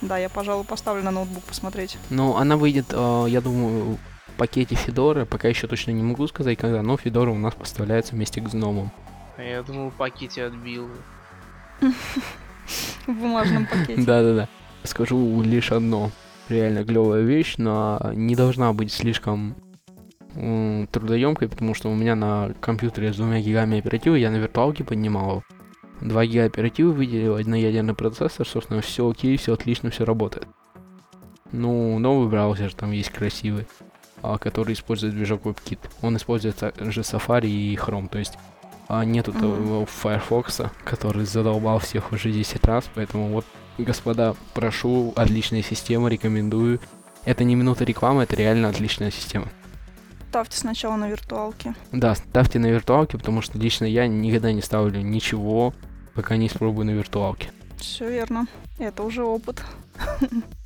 Да, 0.00 0.18
я, 0.18 0.28
пожалуй, 0.28 0.64
поставлю 0.64 1.02
на 1.02 1.10
ноутбук 1.10 1.44
посмотреть. 1.44 1.96
Но 2.10 2.36
она 2.36 2.56
выйдет, 2.56 2.86
а, 2.90 3.24
я 3.26 3.40
думаю, 3.40 3.98
в 4.26 4.32
пакете 4.36 4.74
Федора. 4.74 5.24
Пока 5.24 5.48
еще 5.48 5.66
точно 5.66 5.92
не 5.92 6.02
могу 6.02 6.26
сказать, 6.26 6.58
когда, 6.58 6.82
но 6.82 6.96
Федора 6.98 7.30
у 7.30 7.38
нас 7.38 7.54
поставляется 7.54 8.14
вместе 8.14 8.42
с 8.42 8.44
гномом. 8.44 8.90
А 9.38 9.42
Я 9.42 9.62
думал, 9.62 9.90
в 9.90 9.94
пакете 9.94 10.44
отбил. 10.44 10.90
В 13.06 13.12
бумажном 13.12 13.66
пакете. 13.66 14.02
Да-да-да. 14.06 14.48
Скажу 14.82 15.42
лишь 15.42 15.72
одно. 15.72 16.10
Реально 16.48 16.84
клевая 16.84 17.22
вещь, 17.22 17.54
но 17.56 18.10
не 18.12 18.36
должна 18.36 18.72
быть 18.74 18.92
слишком 18.92 19.56
трудоемкой, 20.34 21.48
потому 21.48 21.74
что 21.74 21.90
у 21.90 21.94
меня 21.94 22.14
на 22.14 22.52
компьютере 22.60 23.12
с 23.12 23.16
двумя 23.16 23.40
гигами 23.40 23.78
оперативы 23.78 24.18
я 24.18 24.30
на 24.30 24.36
виртуалке 24.36 24.84
поднимал. 24.84 25.44
2 26.00 26.26
гига 26.26 26.44
оперативы 26.44 26.92
выделил, 26.92 27.36
одноядерный 27.36 27.94
процессор, 27.94 28.46
собственно, 28.46 28.80
все 28.80 29.08
окей, 29.08 29.36
все 29.36 29.54
отлично, 29.54 29.90
все 29.90 30.04
работает. 30.04 30.46
Ну, 31.52 31.98
новый 31.98 32.28
браузер 32.28 32.74
там 32.74 32.90
есть 32.90 33.10
красивый, 33.10 33.66
а, 34.22 34.38
который 34.38 34.74
использует 34.74 35.14
движок 35.14 35.44
WebKit. 35.44 35.78
Он 36.02 36.16
использует 36.16 36.56
также 36.56 37.02
Safari 37.02 37.46
и 37.46 37.76
Chrome, 37.76 38.08
то 38.08 38.18
есть 38.18 38.36
а, 38.88 39.04
нету 39.04 39.32
того 39.32 39.86
Firefox, 39.86 40.62
который 40.84 41.24
задолбал 41.24 41.78
всех 41.78 42.12
уже 42.12 42.32
10 42.32 42.64
раз, 42.64 42.90
поэтому 42.94 43.28
вот 43.28 43.46
Господа, 43.78 44.36
прошу, 44.52 45.12
отличная 45.16 45.62
система, 45.62 46.08
рекомендую. 46.08 46.80
Это 47.24 47.42
не 47.42 47.56
минута 47.56 47.84
рекламы, 47.84 48.22
это 48.22 48.36
реально 48.36 48.68
отличная 48.68 49.10
система. 49.10 49.48
Ставьте 50.34 50.58
сначала 50.58 50.96
на 50.96 51.08
виртуалке. 51.08 51.76
Да, 51.92 52.16
ставьте 52.16 52.58
на 52.58 52.66
виртуалке, 52.66 53.16
потому 53.18 53.40
что 53.40 53.56
лично 53.56 53.84
я 53.84 54.08
никогда 54.08 54.50
не 54.50 54.62
ставлю 54.62 55.00
ничего, 55.00 55.72
пока 56.12 56.36
не 56.36 56.48
испробую 56.48 56.86
на 56.86 56.90
виртуалке. 56.90 57.52
Все 57.76 58.10
верно. 58.10 58.48
Это 58.80 59.04
уже 59.04 59.22
опыт. 59.22 59.62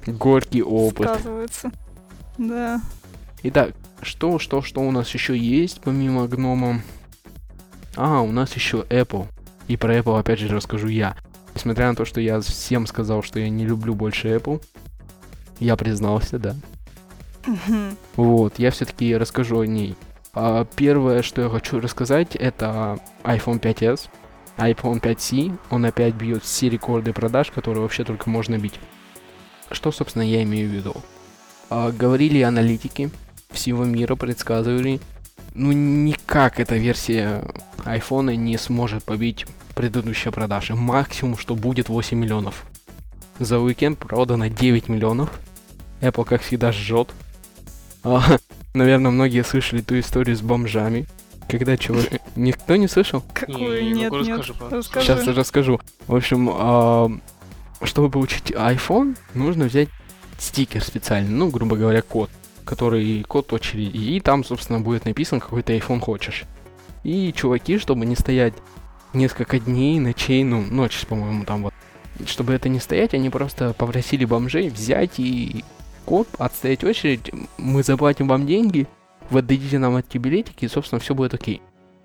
Горький 0.07 0.63
опыт. 0.63 1.11
Сказывается. 1.11 1.71
Да. 2.39 2.81
Итак, 3.43 3.75
что, 4.01 4.39
что, 4.39 4.63
что 4.63 4.81
у 4.81 4.91
нас 4.91 5.11
еще 5.11 5.37
есть 5.37 5.83
помимо 5.83 6.27
гнома? 6.29 6.81
А, 7.95 8.23
у 8.23 8.33
нас 8.33 8.55
еще 8.55 8.87
Apple. 8.89 9.27
И 9.67 9.77
про 9.77 9.99
Apple 9.99 10.19
опять 10.19 10.39
же 10.39 10.49
расскажу 10.49 10.89
я. 10.89 11.15
Несмотря 11.55 11.91
на 11.91 11.95
то, 11.95 12.07
что 12.07 12.23
я 12.23 12.41
всем 12.41 12.87
сказал, 12.87 13.23
что 13.23 13.39
я 13.39 13.51
не 13.51 13.67
люблю 13.67 13.95
больше 13.95 14.29
Apple, 14.29 14.65
я 15.61 15.77
признался, 15.77 16.39
да. 16.39 16.57
Вот, 18.17 18.59
я 18.59 18.71
все-таки 18.71 19.17
расскажу 19.17 19.61
о 19.61 19.67
ней. 19.67 19.97
А, 20.35 20.67
первое, 20.77 21.23
что 21.23 21.43
я 21.43 21.49
хочу 21.49 21.81
рассказать, 21.81 22.37
это 22.37 22.99
iPhone 23.25 23.61
5s, 23.61 24.09
iPhone 24.57 25.01
5c. 25.01 25.57
Он 25.71 25.85
опять 25.85 26.15
бьет 26.15 26.43
все 26.43 26.69
рекорды 26.69 27.13
продаж, 27.13 27.51
которые 27.51 27.83
вообще 27.83 28.05
только 28.05 28.29
можно 28.29 28.59
бить. 28.59 28.79
Что, 29.71 29.93
собственно, 29.93 30.23
я 30.23 30.43
имею 30.43 30.69
в 30.69 30.73
виду? 30.73 30.95
А, 31.71 31.91
говорили 31.93 32.41
аналитики 32.43 33.11
всего 33.51 33.85
мира, 33.85 34.15
предсказывали, 34.15 35.01
ну 35.55 35.73
никак 35.73 36.61
эта 36.61 36.77
версия 36.77 37.45
iPhone 37.85 38.35
не 38.37 38.57
сможет 38.59 39.05
побить 39.05 39.47
предыдущие 39.75 40.33
продажи. 40.33 40.75
Максимум, 40.75 41.37
что 41.37 41.55
будет 41.55 41.89
8 41.89 42.17
миллионов. 42.17 42.65
За 43.39 43.59
уикенд 43.59 43.99
продано 43.99 44.49
9 44.49 44.89
миллионов. 44.89 45.31
Apple, 46.01 46.25
как 46.25 46.43
всегда, 46.43 46.73
жжет. 46.73 47.13
А, 48.03 48.39
наверное, 48.75 49.11
многие 49.11 49.45
слышали 49.45 49.81
ту 49.81 49.99
историю 49.99 50.37
с 50.37 50.41
бомжами. 50.41 51.07
Когда 51.49 51.77
человек... 51.77 52.21
Никто 52.37 52.77
не 52.77 52.89
слышал? 52.89 53.25
Какой? 53.33 53.83
Не, 53.85 53.93
не 53.93 54.01
Нет, 54.01 54.13
могу, 54.13 54.25
нет. 54.25 54.47
Расскажи. 54.71 55.07
Сейчас 55.07 55.27
расскажу. 55.27 55.81
В 56.07 56.15
общем, 56.15 56.51
а, 56.53 57.11
чтобы 57.83 58.11
получить 58.11 58.51
iPhone, 58.51 59.17
нужно 59.35 59.65
взять 59.65 59.89
стикер 60.39 60.83
специальный, 60.83 61.31
ну, 61.31 61.49
грубо 61.49 61.77
говоря, 61.77 62.03
код, 62.03 62.31
который 62.65 63.25
код 63.25 63.53
очереди, 63.53 63.97
и 63.97 64.21
там, 64.21 64.45
собственно, 64.45 64.81
будет 64.81 65.05
написан, 65.05 65.41
какой 65.41 65.63
ты 65.63 65.77
iPhone 65.77 66.01
хочешь. 66.01 66.45
И 67.03 67.33
чуваки, 67.33 67.79
чтобы 67.79 68.07
не 68.07 68.15
стоять 68.15 68.55
несколько 69.13 69.59
дней, 69.59 69.99
ночей, 70.01 70.45
ну, 70.45 70.61
ночь, 70.61 71.07
по-моему, 71.07 71.45
там 71.45 71.63
вот, 71.65 71.75
чтобы 72.27 72.53
это 72.53 72.69
не 72.69 72.81
стоять, 72.81 73.15
они 73.15 73.31
просто 73.31 73.73
попросили 73.73 74.25
бомжей 74.25 74.69
взять 74.69 75.19
и 75.19 75.65
код, 76.09 76.27
отстоять 76.39 76.85
очередь, 76.85 77.31
мы 77.59 77.83
заплатим 77.83 78.29
вам 78.29 78.47
деньги, 78.47 78.87
вы 79.29 79.41
отдадите 79.41 79.79
нам 79.79 79.99
эти 79.99 80.17
билетики, 80.17 80.65
и, 80.65 80.69
собственно, 80.69 81.01
все 81.01 81.15
будет 81.15 81.35
окей. 81.35 81.61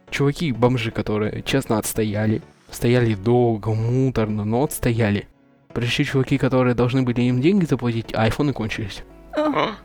Чуваки, 0.09 0.51
бомжи, 0.51 0.91
которые 0.91 1.41
честно 1.43 1.77
отстояли, 1.77 2.41
стояли 2.69 3.15
долго, 3.15 3.73
муторно, 3.73 4.43
но 4.43 4.65
отстояли. 4.65 5.29
Пришли 5.73 6.03
чуваки, 6.03 6.37
которые 6.37 6.75
должны 6.75 7.03
были 7.03 7.21
им 7.21 7.39
деньги 7.39 7.63
заплатить, 7.63 8.13
а 8.13 8.23
айфоны 8.23 8.51
кончились. 8.51 9.05
А? 9.37 9.77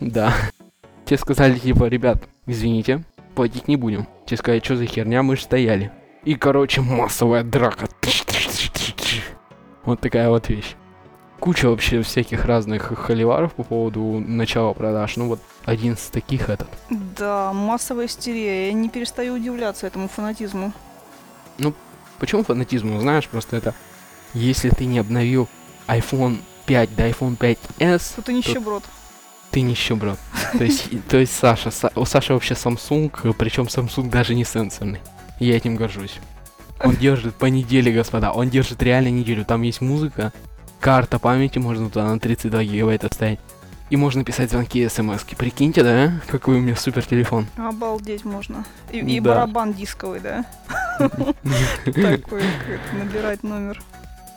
Да. 0.00 0.34
Те 1.04 1.16
сказали, 1.16 1.56
типа, 1.56 1.84
ребят, 1.84 2.24
извините, 2.46 3.04
платить 3.36 3.68
не 3.68 3.76
будем. 3.76 4.08
Те 4.26 4.36
сказали, 4.36 4.62
что 4.64 4.74
за 4.76 4.86
херня, 4.86 5.22
мы 5.22 5.36
же 5.36 5.42
стояли. 5.42 5.92
И, 6.24 6.34
короче, 6.34 6.80
массовая 6.80 7.44
драка. 7.44 7.86
Вот 9.84 10.00
такая 10.00 10.28
вот 10.28 10.48
вещь. 10.48 10.74
Куча 11.44 11.68
вообще 11.68 12.00
всяких 12.00 12.46
разных 12.46 12.98
холиваров 12.98 13.52
по 13.52 13.64
поводу 13.64 14.18
начала 14.26 14.72
продаж. 14.72 15.16
Ну 15.16 15.28
вот 15.28 15.40
один 15.66 15.92
из 15.92 16.00
таких 16.06 16.48
этот. 16.48 16.70
Да, 16.88 17.52
массовая 17.52 18.06
истерия. 18.06 18.68
Я 18.68 18.72
не 18.72 18.88
перестаю 18.88 19.34
удивляться 19.34 19.86
этому 19.86 20.08
фанатизму. 20.08 20.72
Почему 22.18 22.44
фанатизм? 22.44 22.94
Ну, 22.94 23.00
знаешь, 23.00 23.28
просто 23.28 23.58
это... 23.58 23.74
Если 24.32 24.70
ты 24.70 24.86
не 24.86 24.98
обновил 24.98 25.46
iPhone 25.86 26.38
5 26.64 26.96
до 26.96 27.08
iPhone 27.10 27.36
5s, 27.36 28.14
Тут 28.16 28.30
и 28.30 28.32
нищеброд. 28.32 28.82
ты 29.50 29.60
нищеброд. 29.60 30.18
То 30.56 30.64
есть, 30.64 30.88
то 31.08 31.18
есть 31.18 31.36
Саша, 31.36 31.68
Са- 31.68 31.92
у 31.94 32.06
Саши 32.06 32.32
вообще 32.32 32.54
Samsung, 32.54 33.34
причем 33.34 33.64
Samsung 33.64 34.08
даже 34.08 34.34
не 34.34 34.46
сенсорный. 34.46 35.00
Я 35.40 35.58
этим 35.58 35.76
горжусь. 35.76 36.14
Он 36.82 36.96
держит 37.00 37.34
по 37.34 37.44
неделе, 37.44 37.92
господа. 37.92 38.32
Он 38.32 38.48
держит 38.48 38.82
реально 38.82 39.08
неделю. 39.10 39.44
Там 39.44 39.60
есть 39.60 39.82
музыка, 39.82 40.32
карта 40.84 41.18
памяти 41.18 41.58
можно 41.58 41.88
туда 41.88 42.04
на 42.06 42.20
32 42.20 42.62
гигабайта 42.64 43.08
вставить. 43.08 43.40
И 43.88 43.96
можно 43.96 44.22
писать 44.22 44.50
звонки 44.50 44.82
и 44.82 44.88
смс 44.90 45.24
Прикиньте, 45.24 45.82
да? 45.82 46.12
Какой 46.28 46.56
у 46.56 46.60
меня 46.60 46.76
супер 46.76 47.02
телефон. 47.06 47.46
Обалдеть 47.56 48.26
можно. 48.26 48.66
И, 48.92 48.98
и 48.98 49.18
Да. 49.20 49.30
барабан 49.30 49.72
дисковый, 49.72 50.20
да? 50.20 50.44
Такой, 51.84 52.22
набирать 52.92 53.42
номер. 53.42 53.80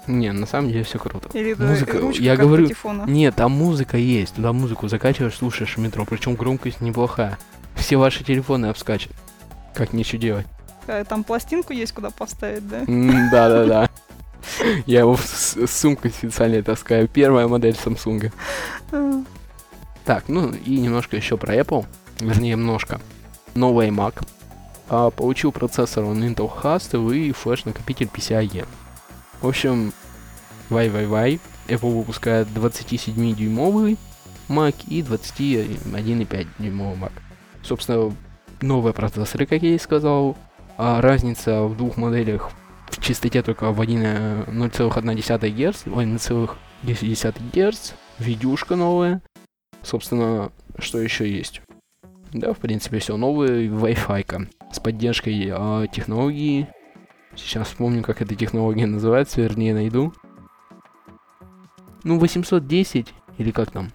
Не, 0.07 0.31
на 0.31 0.45
самом 0.45 0.69
деле 0.69 0.85
все 0.85 0.99
круто. 0.99 1.27
Или 1.37 1.53
да, 1.53 1.65
Музыка, 1.65 1.99
ручка 1.99 2.23
я 2.23 2.37
говорю, 2.37 2.63
патефона. 2.63 3.03
Нет, 3.03 3.35
там 3.35 3.51
музыка 3.51 3.97
есть. 3.97 4.35
Туда 4.35 4.53
музыку 4.53 4.87
закачиваешь, 4.87 5.35
слушаешь 5.35 5.75
в 5.75 5.81
метро. 5.81 6.05
Причем 6.05 6.35
громкость 6.35 6.79
неплохая. 6.79 7.37
Все 7.75 7.97
ваши 7.97 8.23
телефоны 8.23 8.67
обскачет. 8.67 9.11
Как 9.73 9.91
ничего 9.91 10.21
делать. 10.21 10.47
А, 10.87 11.03
Там 11.03 11.25
пластинку 11.25 11.73
есть 11.73 11.91
куда 11.91 12.09
поставить, 12.09 12.67
да? 12.69 12.79
М, 12.87 13.29
Да-да-да. 13.31 13.89
Я 14.85 14.99
его 15.01 15.17
с 15.17 15.57
сумкой 15.67 16.11
специально 16.11 16.61
таскаю. 16.63 17.07
Первая 17.07 17.47
модель 17.47 17.75
Samsung. 17.75 18.31
Так, 20.05 20.29
ну 20.29 20.51
и 20.51 20.79
немножко 20.79 21.17
еще 21.17 21.37
про 21.37 21.55
Apple. 21.55 21.85
Вернее, 22.19 22.51
немножко. 22.51 23.01
Новый 23.55 23.89
iMac. 23.89 24.25
А, 24.89 25.09
получил 25.09 25.51
процессор 25.51 26.05
он 26.05 26.23
Intel 26.23 26.49
Hustle 26.49 27.13
и 27.15 27.31
флеш-накопитель 27.33 28.09
PCIe. 28.13 28.65
В 29.41 29.47
общем, 29.47 29.91
вай-вай-вай. 30.69 31.39
Apple 31.67 31.97
выпускает 31.97 32.47
27-дюймовый 32.47 33.97
Mac 34.47 34.75
и 34.87 35.01
21,5-дюймовый 35.01 36.97
Mac. 36.97 37.11
Собственно, 37.63 38.15
новые 38.61 38.93
процессоры, 38.93 39.45
как 39.45 39.61
я 39.61 39.75
и 39.75 39.79
сказал. 39.79 40.37
А 40.77 41.01
разница 41.01 41.63
в 41.63 41.75
двух 41.75 41.97
моделях 41.97 42.51
в 42.89 43.01
частоте 43.01 43.41
только 43.41 43.71
в 43.71 43.81
1, 43.81 44.01
э, 44.03 44.43
0,1 44.47 45.49
Гц, 45.49 45.83
ой, 45.87 46.05
0,10 46.05 47.35
Гц, 47.53 47.93
видюшка 48.19 48.75
новая. 48.75 49.21
Собственно, 49.83 50.51
что 50.79 50.99
еще 50.99 51.29
есть? 51.29 51.61
Да, 52.33 52.53
в 52.53 52.57
принципе, 52.57 52.99
все. 52.99 53.15
Новый 53.17 53.67
Wi-Fi 53.67 54.47
с 54.71 54.79
поддержкой 54.79 55.49
а, 55.53 55.87
технологии. 55.87 56.67
Сейчас 57.35 57.67
вспомню, 57.67 58.03
как 58.03 58.21
эта 58.21 58.35
технология 58.35 58.85
называется, 58.85 59.41
вернее, 59.41 59.73
найду. 59.73 60.13
Ну, 62.03 62.19
810 62.19 63.13
или 63.37 63.51
как 63.51 63.71
там? 63.71 63.91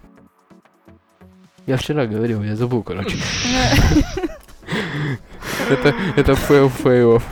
Я 1.66 1.76
вчера 1.76 2.06
говорил, 2.06 2.42
я 2.42 2.56
забыл, 2.56 2.82
короче. 2.82 3.18
Это, 5.68 5.94
это 6.16 6.34
фейл 6.34 6.68
фейлов. 6.68 7.24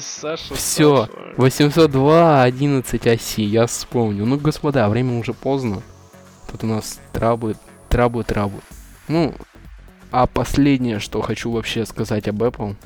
Всё. 0.00 1.06
Саша. 1.06 1.12
802 1.36 2.42
11 2.42 3.06
оси, 3.06 3.42
я 3.42 3.66
вспомнил. 3.66 4.26
Ну, 4.26 4.38
господа, 4.38 4.88
время 4.88 5.18
уже 5.18 5.32
поздно. 5.32 5.82
Тут 6.50 6.64
у 6.64 6.66
нас 6.66 7.00
траблы, 7.12 7.56
траблы, 7.88 8.24
траблы. 8.24 8.60
Ну, 9.08 9.34
а 10.10 10.26
последнее, 10.26 10.98
что 10.98 11.22
хочу 11.22 11.50
вообще 11.50 11.86
сказать 11.86 12.28
об 12.28 12.42
Apple, 12.42 12.76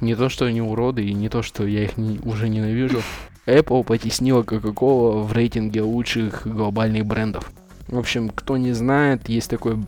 не 0.00 0.14
то, 0.14 0.28
что 0.28 0.46
они 0.46 0.60
уроды, 0.62 1.04
и 1.04 1.12
не 1.14 1.28
то, 1.28 1.42
что 1.42 1.66
я 1.66 1.84
их 1.84 1.96
не- 1.96 2.18
уже 2.24 2.48
ненавижу. 2.48 3.02
Apple 3.46 3.84
потеснила 3.84 4.42
Coca-Cola 4.42 5.22
в 5.22 5.32
рейтинге 5.32 5.82
лучших 5.82 6.46
глобальных 6.46 7.06
брендов. 7.06 7.50
В 7.86 7.98
общем, 7.98 8.28
кто 8.30 8.56
не 8.56 8.72
знает, 8.72 9.28
есть 9.28 9.48
такой 9.50 9.78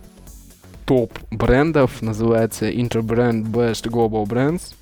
топ 0.87 1.13
брендов, 1.31 2.01
называется 2.01 2.71
Interbrand 2.71 3.43
Best 3.45 3.89
Global 3.91 4.25
Brands. 4.25 4.75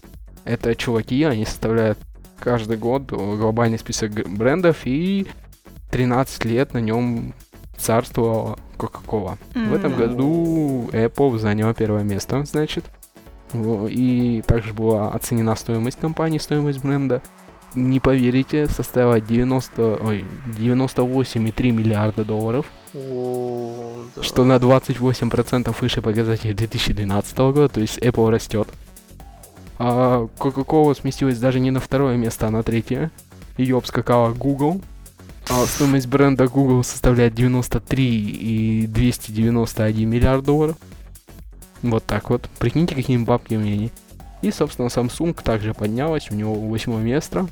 Это 0.46 0.74
чуваки, 0.74 1.24
они 1.24 1.44
составляют 1.44 1.98
каждый 2.38 2.76
год 2.76 3.10
глобальный 3.10 3.78
список 3.78 4.12
брендов, 4.28 4.78
и 4.84 5.26
13 5.90 6.44
лет 6.44 6.72
на 6.72 6.78
нем 6.78 7.34
царствовала 7.76 8.58
Coca-Cola. 8.78 9.36
В 9.54 9.74
этом 9.74 9.96
году 9.96 10.88
Apple 10.92 11.38
заняла 11.38 11.74
первое 11.74 12.04
место, 12.04 12.44
значит. 12.44 12.84
И 13.54 14.42
также 14.46 14.72
была 14.72 15.10
оценена 15.10 15.56
стоимость 15.56 15.98
компании, 15.98 16.38
стоимость 16.38 16.82
бренда. 16.82 17.22
Не 17.74 18.00
поверите, 18.00 18.66
составила 18.68 19.20
90, 19.20 19.98
ой, 20.02 20.24
98,3 20.56 21.72
миллиарда 21.72 22.24
долларов, 22.24 22.66
О, 22.94 24.04
да. 24.14 24.22
что 24.22 24.44
на 24.44 24.56
28% 24.56 25.74
выше 25.78 26.00
показателей 26.00 26.54
2012 26.54 27.38
года, 27.38 27.68
то 27.68 27.80
есть 27.80 27.98
Apple 27.98 28.30
растет. 28.30 28.68
А 29.78 30.28
Coca-Cola 30.38 30.94
сместилась 30.98 31.38
даже 31.38 31.60
не 31.60 31.70
на 31.70 31.80
второе 31.80 32.16
место, 32.16 32.46
а 32.46 32.50
на 32.50 32.62
третье. 32.62 33.10
Ее 33.56 33.76
обскакала 33.76 34.32
Google. 34.32 34.80
А 35.48 35.64
стоимость 35.66 36.08
бренда 36.08 36.48
Google 36.48 36.82
составляет 36.82 37.34
93 37.34 38.04
и 38.04 38.86
291 38.86 40.08
миллиард 40.08 40.44
долларов. 40.44 40.76
Вот 41.82 42.04
так 42.04 42.30
вот. 42.30 42.48
Прикиньте, 42.58 42.94
какими 42.94 43.22
бабками 43.22 43.72
они. 43.72 43.92
И, 44.42 44.50
собственно, 44.50 44.86
Samsung 44.86 45.40
также 45.42 45.72
поднялась, 45.72 46.30
у 46.30 46.34
него 46.34 46.54
восьмое 46.54 47.02
место. 47.02 47.46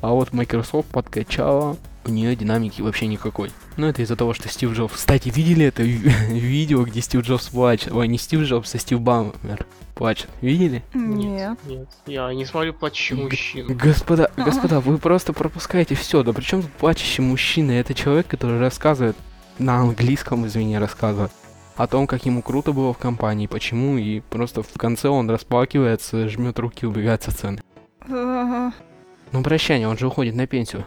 А 0.00 0.12
вот 0.12 0.32
Microsoft 0.32 0.88
подкачала, 0.88 1.76
у 2.04 2.10
нее 2.10 2.36
динамики 2.36 2.80
вообще 2.80 3.06
никакой. 3.06 3.50
Ну, 3.78 3.86
это 3.86 4.02
из-за 4.02 4.16
того, 4.16 4.34
что 4.34 4.48
Стив 4.48 4.72
Джобс... 4.72 4.94
Кстати, 4.94 5.28
видели 5.28 5.64
это 5.66 5.82
ви- 5.84 5.98
видео, 6.30 6.82
где 6.82 7.00
Стив 7.00 7.22
Джобс 7.22 7.48
плачет? 7.48 7.92
Ой, 7.92 8.08
не 8.08 8.18
Стив 8.18 8.40
Джобс, 8.40 8.74
а 8.74 8.78
Стив 8.78 9.00
Баммер 9.00 9.64
плачет. 9.94 10.28
Видели? 10.40 10.82
Нет. 10.94 11.58
Нет, 11.66 11.88
я 12.06 12.32
не 12.34 12.44
смотрю 12.44 12.74
плачущих 12.74 13.16
Г- 13.16 13.22
мужчин. 13.24 13.66
Господа, 13.76 14.30
А. 14.36 14.42
господа, 14.42 14.80
вы 14.80 14.98
просто 14.98 15.32
пропускаете 15.32 15.94
все. 15.94 16.22
Да 16.24 16.32
причем 16.32 16.62
тут 16.62 16.72
плачущий 16.72 17.22
мужчина? 17.22 17.70
Это 17.72 17.94
человек, 17.94 18.26
который 18.26 18.58
рассказывает 18.58 19.16
на 19.60 19.76
английском, 19.78 20.44
извини, 20.46 20.76
рассказывает 20.76 21.30
о 21.76 21.86
том, 21.86 22.08
как 22.08 22.26
ему 22.26 22.42
круто 22.42 22.72
было 22.72 22.92
в 22.92 22.98
компании, 22.98 23.46
почему, 23.46 23.96
и 23.96 24.18
просто 24.18 24.64
в 24.64 24.72
конце 24.76 25.08
он 25.08 25.30
расплакивается, 25.30 26.28
жмет 26.28 26.58
руки, 26.58 26.84
убегает 26.84 27.22
со 27.22 27.30
сцены. 27.30 27.60
Ну, 28.08 29.42
прощание, 29.44 29.86
он 29.88 29.96
же 29.96 30.08
уходит 30.08 30.34
на 30.34 30.48
пенсию. 30.48 30.84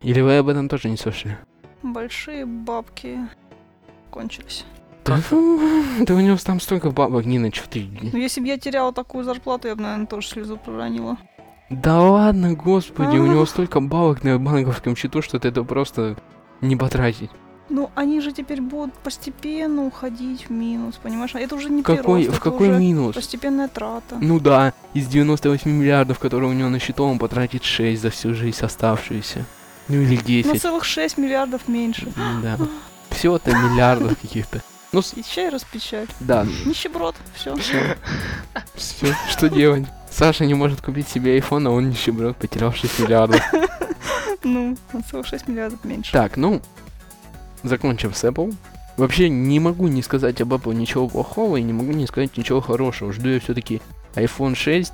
Или 0.00 0.20
вы 0.22 0.38
об 0.38 0.48
этом 0.48 0.70
тоже 0.70 0.88
не 0.88 0.96
слышали? 0.96 1.36
Большие 1.82 2.46
бабки 2.46 3.18
кончились. 4.10 4.64
Да, 5.04 5.18
да 6.00 6.14
у 6.14 6.20
него 6.20 6.36
там 6.36 6.60
столько 6.60 6.90
бабок, 6.90 7.24
Нина, 7.24 7.52
что 7.52 7.68
ты... 7.68 7.88
Ну, 8.12 8.18
если 8.18 8.40
бы 8.40 8.46
я 8.48 8.58
теряла 8.58 8.92
такую 8.92 9.24
зарплату, 9.24 9.68
я 9.68 9.74
бы, 9.74 9.82
наверное, 9.82 10.06
тоже 10.06 10.28
слезу 10.28 10.56
проронила. 10.58 11.16
Да 11.70 12.00
ладно, 12.00 12.52
господи, 12.54 13.16
у 13.16 13.24
А. 13.24 13.28
него 13.28 13.46
столько 13.46 13.80
бабок 13.80 14.24
на 14.24 14.38
банковском 14.38 14.96
счету, 14.96 15.22
что 15.22 15.38
ты 15.38 15.48
это 15.48 15.64
просто 15.64 16.16
не 16.60 16.76
потратить. 16.76 17.30
Ну, 17.70 17.88
они 17.94 18.20
же 18.20 18.32
теперь 18.32 18.60
будут 18.60 18.92
постепенно 18.94 19.86
уходить 19.86 20.48
в 20.48 20.50
минус, 20.50 20.96
понимаешь? 20.96 21.30
А 21.34 21.40
это 21.40 21.54
уже 21.54 21.70
не 21.70 21.82
Какой, 21.82 22.02
прирост, 22.02 22.28
в 22.28 22.32
это 22.32 22.40
какой 22.40 22.68
уже 22.70 22.78
минус? 22.80 23.14
постепенная 23.14 23.68
трата. 23.68 24.16
Ну 24.20 24.40
да, 24.40 24.74
из 24.92 25.06
98 25.06 25.70
миллиардов, 25.70 26.18
которые 26.18 26.50
у 26.50 26.52
него 26.52 26.68
на 26.68 26.80
счету, 26.80 27.04
он 27.04 27.18
потратит 27.20 27.62
6 27.62 28.02
за 28.02 28.10
всю 28.10 28.34
жизнь 28.34 28.62
оставшуюся. 28.64 29.46
Ну 29.90 30.00
или 30.02 30.16
На 30.16 30.22
10. 30.22 30.62
целых 30.62 30.84
6 30.84 31.18
миллиардов 31.18 31.68
меньше. 31.68 32.08
Да. 32.42 32.56
Всего-то 33.10 33.50
миллиардов 33.54 34.16
каких-то. 34.20 34.62
Ну, 34.92 35.02
с- 35.02 35.14
И 35.14 35.22
чай 35.22 35.48
распечать. 35.50 36.08
да, 36.20 36.44
Нищеброд, 36.64 37.14
все. 37.34 37.54
все. 37.56 37.96
Все, 38.74 39.14
что 39.28 39.48
делать? 39.48 39.84
Саша 40.10 40.44
не 40.46 40.54
может 40.54 40.80
купить 40.80 41.08
себе 41.08 41.38
iPhone, 41.38 41.68
а 41.68 41.70
он 41.70 41.90
нищеброд, 41.90 42.36
потерял 42.36 42.72
6 42.72 42.98
миллиардов. 43.00 43.40
Ну, 44.42 44.74
на 44.94 45.02
целых 45.02 45.26
6 45.26 45.48
миллиардов 45.48 45.84
меньше. 45.84 46.12
Так, 46.12 46.38
ну, 46.38 46.62
закончим 47.62 48.14
с 48.14 48.24
Apple. 48.24 48.54
Вообще 48.96 49.28
не 49.28 49.60
могу 49.60 49.86
не 49.86 50.02
сказать 50.02 50.40
об 50.40 50.54
Apple 50.54 50.72
ничего 50.74 51.08
плохого 51.08 51.58
и 51.58 51.62
не 51.62 51.74
могу 51.74 51.92
не 51.92 52.06
сказать 52.06 52.34
ничего 52.38 52.62
хорошего. 52.62 53.12
Жду 53.12 53.28
я 53.28 53.40
все-таки 53.40 53.82
iPhone 54.14 54.54
6. 54.54 54.92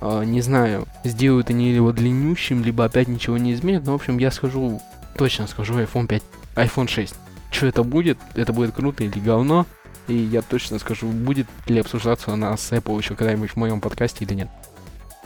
А, 0.00 0.22
не 0.22 0.40
знаю, 0.40 0.86
сделают 1.04 1.50
они 1.50 1.70
его 1.70 1.92
длиннющим, 1.92 2.62
либо 2.62 2.84
опять 2.84 3.08
ничего 3.08 3.38
не 3.38 3.54
изменят. 3.54 3.84
Но, 3.84 3.92
в 3.92 3.96
общем, 3.96 4.18
я 4.18 4.30
скажу, 4.30 4.80
точно 5.16 5.46
скажу 5.46 5.74
iPhone 5.74 6.06
5, 6.06 6.22
iPhone 6.56 6.88
6. 6.88 7.14
Что 7.50 7.66
это 7.66 7.82
будет? 7.82 8.18
Это 8.34 8.52
будет 8.52 8.74
круто 8.74 9.04
или 9.04 9.18
говно? 9.18 9.66
И 10.08 10.14
я 10.14 10.42
точно 10.42 10.78
скажу, 10.78 11.08
будет 11.08 11.46
ли 11.66 11.80
обсуждаться 11.80 12.32
она 12.32 12.56
с 12.56 12.72
Apple 12.72 12.96
еще 12.98 13.14
когда-нибудь 13.14 13.50
в 13.50 13.56
моем 13.56 13.80
подкасте 13.80 14.24
или 14.24 14.34
нет. 14.34 14.48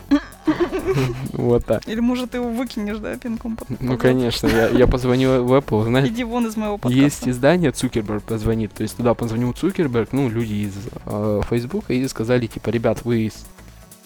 Вот 1.33 1.65
так. 1.65 1.87
Или, 1.87 1.99
может, 1.99 2.31
ты 2.31 2.37
его 2.37 2.49
выкинешь, 2.49 2.97
да, 2.97 3.15
пинком 3.17 3.55
под 3.55 3.79
Ну, 3.79 3.97
конечно, 3.97 4.47
я, 4.47 4.67
я 4.69 4.87
позвонил 4.87 5.43
в 5.45 5.53
Apple, 5.53 5.85
знаете, 5.85 6.13
Иди 6.13 6.23
вон 6.23 6.47
из 6.47 6.57
моего 6.57 6.77
подкаста. 6.77 7.03
Есть 7.03 7.27
издание, 7.27 7.71
Цукерберг 7.71 8.23
позвонит, 8.23 8.73
то 8.73 8.83
есть 8.83 8.97
туда 8.97 9.13
позвонил 9.13 9.53
Цукерберг, 9.53 10.09
ну, 10.11 10.29
люди 10.29 10.53
из 10.53 10.73
э, 11.05 11.41
Фейсбука, 11.49 11.93
и 11.93 12.07
сказали, 12.07 12.47
типа, 12.47 12.69
ребят, 12.69 13.05
вы 13.05 13.31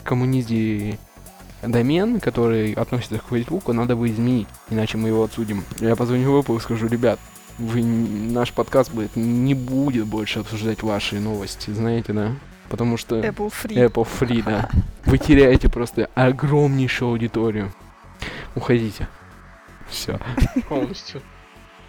из 0.05 0.07
коммунизии 0.07 0.99
домен, 1.63 2.19
который 2.19 2.73
относится 2.73 3.17
к 3.17 3.27
Фейсбуку, 3.29 3.73
надо 3.73 3.93
его 3.93 4.07
изменить, 4.07 4.47
иначе 4.69 4.97
мы 4.97 5.09
его 5.09 5.23
отсудим. 5.23 5.63
Я 5.79 5.95
позвоню 5.95 6.31
в 6.31 6.45
Apple 6.45 6.57
и 6.57 6.61
скажу, 6.61 6.87
ребят, 6.87 7.19
вы, 7.57 7.83
наш 7.83 8.53
подкаст 8.53 8.93
будет, 8.93 9.15
не 9.15 9.55
будет 9.55 10.05
больше 10.05 10.39
обсуждать 10.39 10.83
ваши 10.83 11.19
новости, 11.19 11.71
знаете, 11.71 12.13
да? 12.13 12.35
Потому 12.69 12.97
что 12.97 13.19
Apple 13.19 13.51
Free. 13.51 13.87
Apple 13.87 14.07
Free, 14.07 14.43
да. 14.43 14.69
Вы 15.05 15.17
теряете 15.17 15.69
просто 15.69 16.09
огромнейшую 16.13 17.09
аудиторию. 17.11 17.73
Уходите. 18.55 19.07
Все. 19.89 20.19
Полностью. 20.67 21.21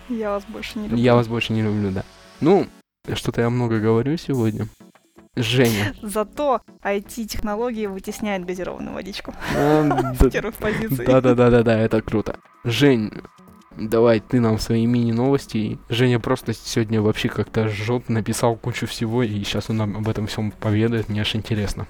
Я 0.08 0.30
вас 0.30 0.44
больше 0.44 0.78
не 0.78 0.88
люблю. 0.88 1.02
Я 1.02 1.14
вас 1.14 1.28
больше 1.28 1.52
не 1.52 1.62
люблю, 1.62 1.90
да. 1.90 2.04
Ну, 2.40 2.66
Что-то 3.14 3.40
я 3.40 3.50
много 3.50 3.78
говорю 3.80 4.16
сегодня. 4.16 4.68
Женя. 5.36 5.94
Зато 6.02 6.60
IT-технологии 6.82 7.86
вытесняет 7.86 8.44
газированную 8.46 8.94
водичку 8.94 9.34
с 9.52 10.30
первых 10.30 10.54
позиций. 10.56 11.06
Да-да-да-да-да, 11.06 11.78
это 11.78 12.00
круто. 12.00 12.38
Жень, 12.64 13.12
давай 13.76 14.20
ты 14.20 14.40
нам 14.40 14.58
свои 14.58 14.86
мини-новости. 14.86 15.78
Женя 15.88 16.18
просто 16.18 16.54
сегодня 16.54 17.02
вообще 17.02 17.28
как-то 17.28 17.68
жжет, 17.68 18.08
написал 18.08 18.56
кучу 18.56 18.86
всего, 18.86 19.22
и 19.22 19.28
сейчас 19.44 19.70
он 19.70 19.76
нам 19.76 19.96
об 19.96 20.08
этом 20.08 20.26
всем 20.26 20.50
поведает, 20.50 21.08
мне 21.08 21.20
аж 21.20 21.34
интересно. 21.36 21.86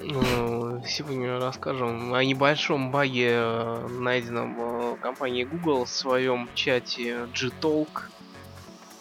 Ну, 0.00 0.82
Сегодня 0.86 1.38
расскажем 1.40 2.14
о 2.14 2.24
небольшом 2.24 2.90
баге, 2.90 3.30
э, 3.32 3.88
найденном 3.98 4.56
э, 4.58 4.96
компанией 5.02 5.44
Google 5.44 5.84
в 5.84 5.88
своем 5.88 6.48
чате 6.54 7.26
Gtalk. 7.34 8.02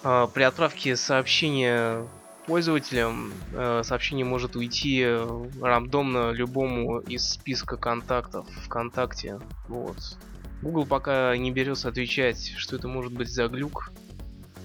Э, 0.04 0.28
При 0.34 0.44
отправке 0.44 0.96
сообщения 0.96 2.04
пользователям 2.48 3.34
э, 3.54 3.82
сообщение 3.84 4.26
может 4.26 4.56
уйти 4.56 5.02
э, 5.04 5.50
рандомно 5.62 6.32
любому 6.32 7.00
из 7.00 7.30
списка 7.30 7.76
контактов 7.76 8.48
ВКонтакте. 8.66 9.40
Вот. 9.68 9.98
Google 10.62 10.86
пока 10.86 11.36
не 11.38 11.52
берется 11.52 11.90
отвечать, 11.90 12.54
что 12.58 12.78
это 12.78 12.88
может 12.88 13.12
быть 13.12 13.30
за 13.30 13.48
глюк. 13.50 13.92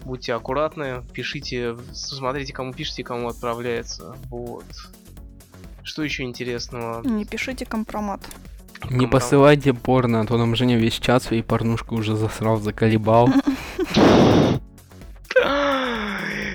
Будьте 0.04 0.32
аккуратны, 0.32 1.02
пишите, 1.12 1.76
смотрите, 1.92 2.52
кому 2.52 2.72
пишите, 2.72 3.04
кому 3.04 3.28
отправляется. 3.28 4.16
Вот. 4.30 4.64
Что 5.82 6.02
еще 6.02 6.22
интересного? 6.22 7.06
Не 7.06 7.24
пишите 7.24 7.66
компромат. 7.66 8.20
Не 8.90 9.06
посылайте 9.06 9.74
порно, 9.74 10.20
а 10.20 10.26
то 10.26 10.38
нам 10.38 10.56
Женя 10.56 10.76
весь 10.76 10.94
чат 10.94 11.22
своей 11.22 11.42
порнушку 11.42 11.96
уже 11.96 12.16
засрал, 12.16 12.58
заколебал. 12.58 13.28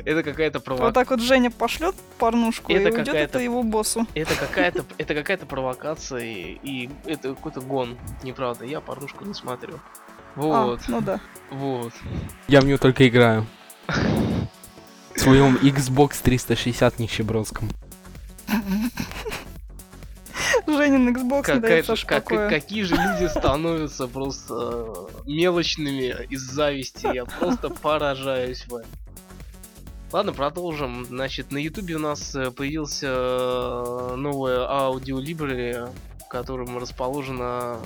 Это 0.08 0.24
какая-то 0.24 0.60
Вот 0.60 0.64
провокация. 0.66 0.94
так 0.94 1.10
вот 1.12 1.20
Женя 1.20 1.52
пошлет 1.52 1.94
порнушку 2.18 2.72
Это 2.72 2.88
и 2.88 2.92
уйдет 2.94 3.14
это 3.14 3.40
его 3.40 3.62
боссу. 3.62 4.08
Это 4.14 4.34
какая-то, 4.36 4.86
это 4.98 5.14
какая-то 5.14 5.46
провокация 5.46 6.22
и, 6.24 6.60
и 6.64 6.90
это 7.06 7.36
какой-то 7.36 7.60
гон, 7.60 7.98
неправда. 8.24 8.64
Я 8.64 8.80
порнушку 8.80 9.26
не 9.26 9.34
смотрю. 9.34 9.80
Вот, 10.36 10.80
А, 10.88 10.92
ну 10.92 11.02
да. 11.02 11.20
вот. 11.52 11.92
Я 12.48 12.62
в 12.62 12.66
нее 12.66 12.78
только 12.78 13.06
играю. 13.08 13.46
В 15.14 15.20
своем 15.20 15.58
Xbox 15.58 16.22
360 16.24 17.00
нищебродском. 17.00 17.70
Женин 20.68 21.10
Xbox 21.16 21.38
не 21.38 21.42
Какая 21.44 21.60
дает 21.60 21.86
как- 22.06 22.24
покоя. 22.24 22.50
какие 22.50 22.84
же 22.84 22.96
люди 22.96 23.28
становятся 23.30 24.08
просто 24.08 24.54
э, 24.54 25.08
мелочными 25.26 26.16
из 26.30 26.42
зависти. 26.42 27.14
Я 27.14 27.26
просто 27.26 27.70
поражаюсь 27.70 28.66
вами. 28.68 28.86
Ладно, 30.12 30.32
продолжим. 30.32 31.06
Значит, 31.06 31.52
на 31.52 31.58
Ютубе 31.58 31.96
у 31.96 32.00
нас 32.00 32.34
э, 32.34 32.50
появился 32.52 33.08
э, 33.10 34.16
новое 34.16 34.66
аудиолибрери, 34.66 35.90
в 36.26 36.30
котором 36.30 36.78
расположено 36.78 37.78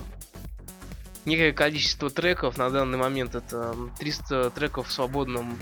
некое 1.26 1.52
количество 1.52 2.12
треков. 2.12 2.60
На 2.60 2.70
данный 2.70 3.00
момент 3.00 3.34
это 3.34 3.76
300 3.98 4.52
треков 4.52 4.90
в 4.90 4.92
свободном 4.92 5.58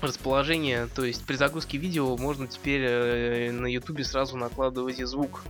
расположении. 0.00 0.86
То 0.94 1.04
есть 1.04 1.26
при 1.26 1.34
загрузке 1.34 1.78
видео 1.78 2.16
можно 2.16 2.46
теперь 2.46 2.82
э, 2.84 3.50
на 3.50 3.66
Ютубе 3.66 4.04
сразу 4.04 4.36
накладывать 4.36 5.00
и 5.00 5.04
звук. 5.04 5.42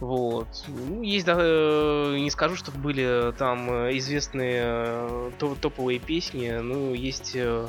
Вот. 0.00 0.48
Ну, 0.66 1.02
есть, 1.02 1.26
да, 1.26 1.34
не 1.34 2.30
скажу, 2.30 2.56
что 2.56 2.70
были 2.72 3.34
там 3.38 3.68
известные 3.98 5.30
топ- 5.38 5.58
топовые 5.58 5.98
песни, 5.98 6.50
но 6.50 6.94
есть 6.94 7.32
э, 7.36 7.68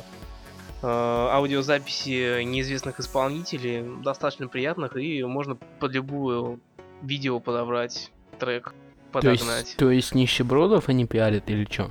аудиозаписи 0.82 2.42
неизвестных 2.42 3.00
исполнителей, 3.00 3.84
достаточно 4.02 4.48
приятных, 4.48 4.96
и 4.96 5.22
можно 5.24 5.56
под 5.56 5.92
любую 5.92 6.60
видео 7.02 7.40
подобрать 7.40 8.10
трек, 8.38 8.74
То 9.12 9.30
есть, 9.30 9.42
подогнать. 9.42 9.74
то 9.78 9.90
есть 9.90 10.14
нищебродов 10.14 10.88
они 10.88 11.06
пиарят 11.06 11.48
или 11.50 11.66
что? 11.70 11.90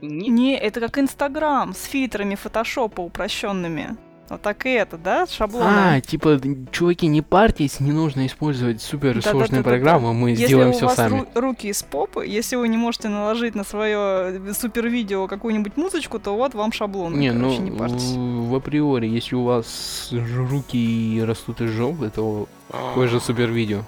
Не- 0.00 0.28
Не, 0.28 0.58
это 0.58 0.80
как 0.80 0.98
Инстаграм 0.98 1.72
с 1.74 1.84
фильтрами 1.84 2.34
фотошопа 2.34 3.00
упрощенными. 3.00 3.96
Вот 4.32 4.40
так 4.40 4.64
и 4.64 4.70
это, 4.70 4.96
да? 4.96 5.26
Шаблоны. 5.26 5.66
А, 5.68 6.00
типа, 6.00 6.40
чуваки, 6.70 7.06
не 7.06 7.20
парьтесь, 7.20 7.80
не 7.80 7.92
нужно 7.92 8.24
использовать 8.26 8.80
суперсложные 8.80 9.32
Да-да-да-да-да. 9.62 9.62
программы, 9.62 10.14
мы 10.14 10.30
если 10.30 10.46
сделаем 10.46 10.70
у 10.70 10.72
все 10.72 10.86
вас 10.86 10.96
сами. 10.96 11.18
ру- 11.20 11.28
руки 11.38 11.68
из 11.68 11.82
попы, 11.82 12.26
если 12.26 12.56
вы 12.56 12.68
не 12.68 12.78
можете 12.78 13.08
наложить 13.10 13.54
на 13.54 13.62
свое 13.62 14.40
супер 14.54 14.88
видео 14.88 15.26
какую-нибудь 15.26 15.76
музычку, 15.76 16.18
то 16.18 16.34
вот 16.34 16.54
вам 16.54 16.72
шаблон. 16.72 17.18
Не, 17.20 17.30
ну, 17.32 17.50
короче, 17.50 17.58
не 17.62 17.70
парьтесь. 17.72 18.12
в 18.16 18.54
априори, 18.54 19.06
если 19.06 19.34
у 19.34 19.44
вас 19.44 20.08
руки 20.12 21.22
растут 21.22 21.60
из 21.60 21.68
жопы, 21.70 22.10
то 22.14 22.48
какое 22.70 23.08
же 23.08 23.20
супер 23.20 23.50
видео. 23.50 23.82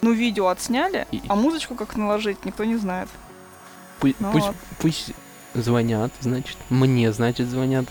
Ну, 0.00 0.10
видео 0.12 0.48
отсняли, 0.48 1.06
И- 1.12 1.22
а 1.28 1.36
музычку 1.36 1.76
как 1.76 1.96
наложить, 1.96 2.44
никто 2.44 2.64
не 2.64 2.74
знает. 2.78 3.08
Пу- 4.00 4.16
Ну 4.18 4.32
пусть, 4.32 4.46
вот. 4.46 4.56
пусть 4.80 5.12
звонят, 5.54 6.12
значит, 6.20 6.56
мне, 6.70 7.12
значит, 7.12 7.48
звонят. 7.48 7.86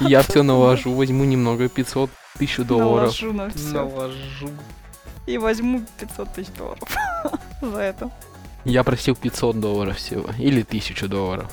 Я 0.00 0.22
все 0.22 0.42
наложу, 0.42 0.94
возьму 0.94 1.24
немного, 1.24 1.68
500, 1.68 2.10
1000 2.36 2.64
долларов. 2.64 3.22
Наложу 3.22 3.32
на 3.32 3.50
все. 3.50 3.72
Наложу. 3.72 4.50
И 5.26 5.38
возьму 5.38 5.82
500 6.00 6.32
тысяч 6.34 6.48
долларов 6.56 6.88
за 7.62 7.80
это. 7.80 8.10
Я 8.64 8.82
просил 8.84 9.14
500 9.14 9.60
долларов 9.60 9.96
всего, 9.96 10.28
или 10.38 10.62
1000 10.62 11.08
долларов. 11.08 11.50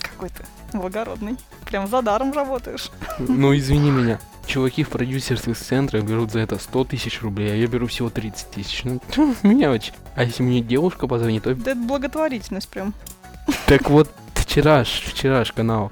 Какой 0.00 0.28
ты 0.28 0.44
благородный. 0.72 1.36
Прям 1.64 1.86
за 1.88 2.02
даром 2.02 2.32
работаешь. 2.32 2.90
Ну, 3.18 3.56
извини 3.56 3.90
меня. 3.90 4.20
Чуваки 4.46 4.84
в 4.84 4.90
продюсерских 4.90 5.56
центрах 5.58 6.04
берут 6.04 6.30
за 6.30 6.40
это 6.40 6.58
100 6.58 6.84
тысяч 6.84 7.22
рублей, 7.22 7.52
а 7.52 7.56
я 7.56 7.66
беру 7.66 7.86
всего 7.86 8.10
30 8.10 8.50
тысяч. 8.50 8.84
Ну, 8.84 9.00
мелочь. 9.42 9.92
А 10.14 10.24
если 10.24 10.42
мне 10.42 10.60
девушка 10.60 11.08
позвонит, 11.08 11.44
то... 11.44 11.54
Да 11.54 11.72
это 11.72 11.80
благотворительность 11.80 12.68
прям. 12.68 12.94
Так 13.66 13.90
вот, 13.90 14.10
вчера 14.34 14.84
ж, 14.84 15.02
вчера 15.06 15.44
ж 15.44 15.52
канал. 15.52 15.90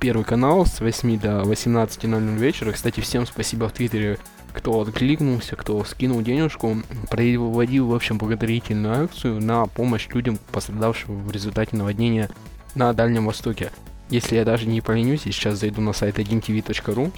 Первый 0.00 0.24
канал 0.24 0.66
с 0.66 0.80
8 0.80 1.18
до 1.18 1.42
18.00 1.42 2.36
вечера. 2.36 2.72
Кстати, 2.72 3.00
всем 3.00 3.26
спасибо 3.26 3.68
в 3.68 3.72
Твиттере, 3.72 4.18
кто 4.52 4.80
откликнулся, 4.80 5.56
кто 5.56 5.82
скинул 5.84 6.20
денежку. 6.20 6.82
Проводил, 7.10 7.88
в 7.88 7.94
общем, 7.94 8.18
благотворительную 8.18 9.04
акцию 9.04 9.40
на 9.42 9.66
помощь 9.66 10.08
людям, 10.08 10.38
пострадавшим 10.52 11.24
в 11.24 11.30
результате 11.30 11.76
наводнения 11.76 12.28
на 12.74 12.92
Дальнем 12.92 13.26
Востоке. 13.26 13.70
Если 14.10 14.36
я 14.36 14.44
даже 14.44 14.66
не 14.66 14.80
поленюсь, 14.80 15.22
я 15.24 15.32
сейчас 15.32 15.58
зайду 15.58 15.80
на 15.80 15.92
сайт 15.92 16.18
1tv.ru. 16.18 17.12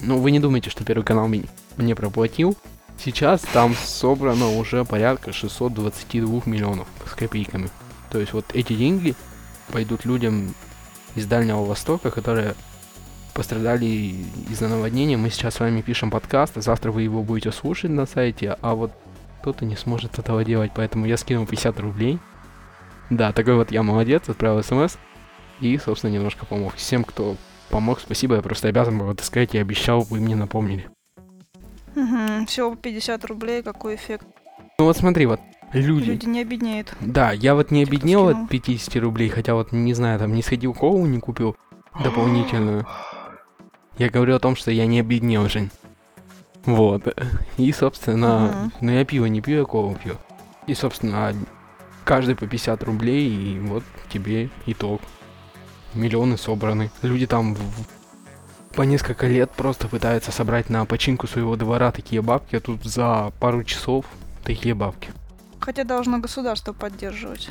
Ну, 0.00 0.18
вы 0.18 0.30
не 0.30 0.40
думайте, 0.40 0.70
что 0.70 0.84
Первый 0.84 1.04
канал 1.04 1.26
мне, 1.28 1.44
мне 1.76 1.94
проплатил. 1.94 2.56
Сейчас 3.02 3.40
там 3.52 3.74
собрано 3.74 4.56
уже 4.56 4.84
порядка 4.84 5.32
622 5.32 6.42
миллионов 6.46 6.86
с 7.06 7.14
копейками. 7.14 7.70
То 8.10 8.20
есть 8.20 8.32
вот 8.32 8.46
эти 8.54 8.74
деньги 8.74 9.14
пойдут 9.72 10.04
людям 10.04 10.54
из 11.14 11.26
Дальнего 11.26 11.64
Востока, 11.64 12.10
которые 12.10 12.54
пострадали 13.34 13.86
из-за 14.50 14.68
наводнения. 14.68 15.16
Мы 15.16 15.30
сейчас 15.30 15.54
с 15.54 15.60
вами 15.60 15.82
пишем 15.82 16.10
подкаст, 16.10 16.56
а 16.56 16.60
завтра 16.62 16.90
вы 16.90 17.02
его 17.02 17.22
будете 17.22 17.52
слушать 17.52 17.90
на 17.90 18.06
сайте, 18.06 18.56
а 18.62 18.74
вот 18.74 18.92
кто-то 19.40 19.64
не 19.64 19.76
сможет 19.76 20.18
этого 20.18 20.44
делать, 20.44 20.72
поэтому 20.74 21.06
я 21.06 21.16
скинул 21.16 21.46
50 21.46 21.78
рублей. 21.80 22.18
Да, 23.10 23.32
такой 23.32 23.54
вот 23.54 23.70
я 23.70 23.82
молодец, 23.82 24.28
отправил 24.28 24.62
смс 24.62 24.96
и, 25.60 25.78
собственно, 25.78 26.12
немножко 26.12 26.46
помог. 26.46 26.74
Всем, 26.74 27.04
кто 27.04 27.36
помог, 27.68 28.00
спасибо, 28.00 28.36
я 28.36 28.42
просто 28.42 28.68
обязан 28.68 28.98
был 28.98 29.10
это 29.10 29.24
сказать, 29.24 29.54
я 29.54 29.60
обещал, 29.60 30.00
вы 30.02 30.18
мне 30.20 30.34
напомнили. 30.34 30.88
Всего 32.46 32.70
по 32.72 32.76
50 32.76 33.24
рублей, 33.26 33.62
какой 33.62 33.94
эффект. 33.94 34.26
Ну 34.78 34.84
вот 34.84 34.96
смотри, 34.96 35.26
вот 35.26 35.40
люди, 35.72 36.10
Люди 36.10 36.26
не 36.26 36.40
обеднеют. 36.40 36.94
Да, 37.00 37.32
я 37.32 37.54
вот 37.54 37.70
не 37.70 37.84
Типа 37.84 37.96
обеднел 37.96 38.28
от 38.28 38.48
50 38.48 38.96
рублей, 38.96 39.28
хотя 39.28 39.54
вот, 39.54 39.72
не 39.72 39.94
знаю, 39.94 40.18
там 40.18 40.32
не 40.34 40.42
сходил 40.42 40.72
колу, 40.74 41.06
не 41.06 41.18
купил 41.20 41.56
дополнительную. 42.02 42.86
Я 43.98 44.10
говорю 44.10 44.36
о 44.36 44.38
том, 44.38 44.56
что 44.56 44.70
я 44.70 44.86
не 44.86 45.00
обеднел, 45.00 45.48
Жень. 45.48 45.70
Вот. 46.64 47.02
И, 47.58 47.72
собственно, 47.72 48.52
Мгм. 48.54 48.72
ну 48.80 48.92
я 48.92 49.04
пиво 49.04 49.26
не 49.26 49.40
пью, 49.40 49.58
я 49.60 49.64
колу 49.64 49.96
пью. 50.02 50.16
И, 50.66 50.74
собственно, 50.74 51.32
каждый 52.04 52.34
по 52.34 52.46
50 52.46 52.82
рублей, 52.82 53.28
и 53.30 53.58
вот 53.60 53.84
тебе 54.08 54.50
итог. 54.66 55.00
Миллионы 55.94 56.36
собраны. 56.36 56.90
Люди 57.02 57.26
там 57.26 57.54
в- 57.54 58.74
по 58.74 58.82
несколько 58.82 59.26
лет 59.26 59.50
просто 59.52 59.88
пытаются 59.88 60.30
собрать 60.32 60.68
на 60.68 60.84
починку 60.84 61.26
своего 61.26 61.56
двора 61.56 61.90
такие 61.92 62.20
бабки, 62.20 62.56
а 62.56 62.60
тут 62.60 62.84
за 62.84 63.32
пару 63.40 63.64
часов 63.64 64.04
такие 64.44 64.74
бабки. 64.74 65.10
Хотя 65.66 65.82
должно 65.82 66.20
государство 66.20 66.72
поддерживать. 66.72 67.50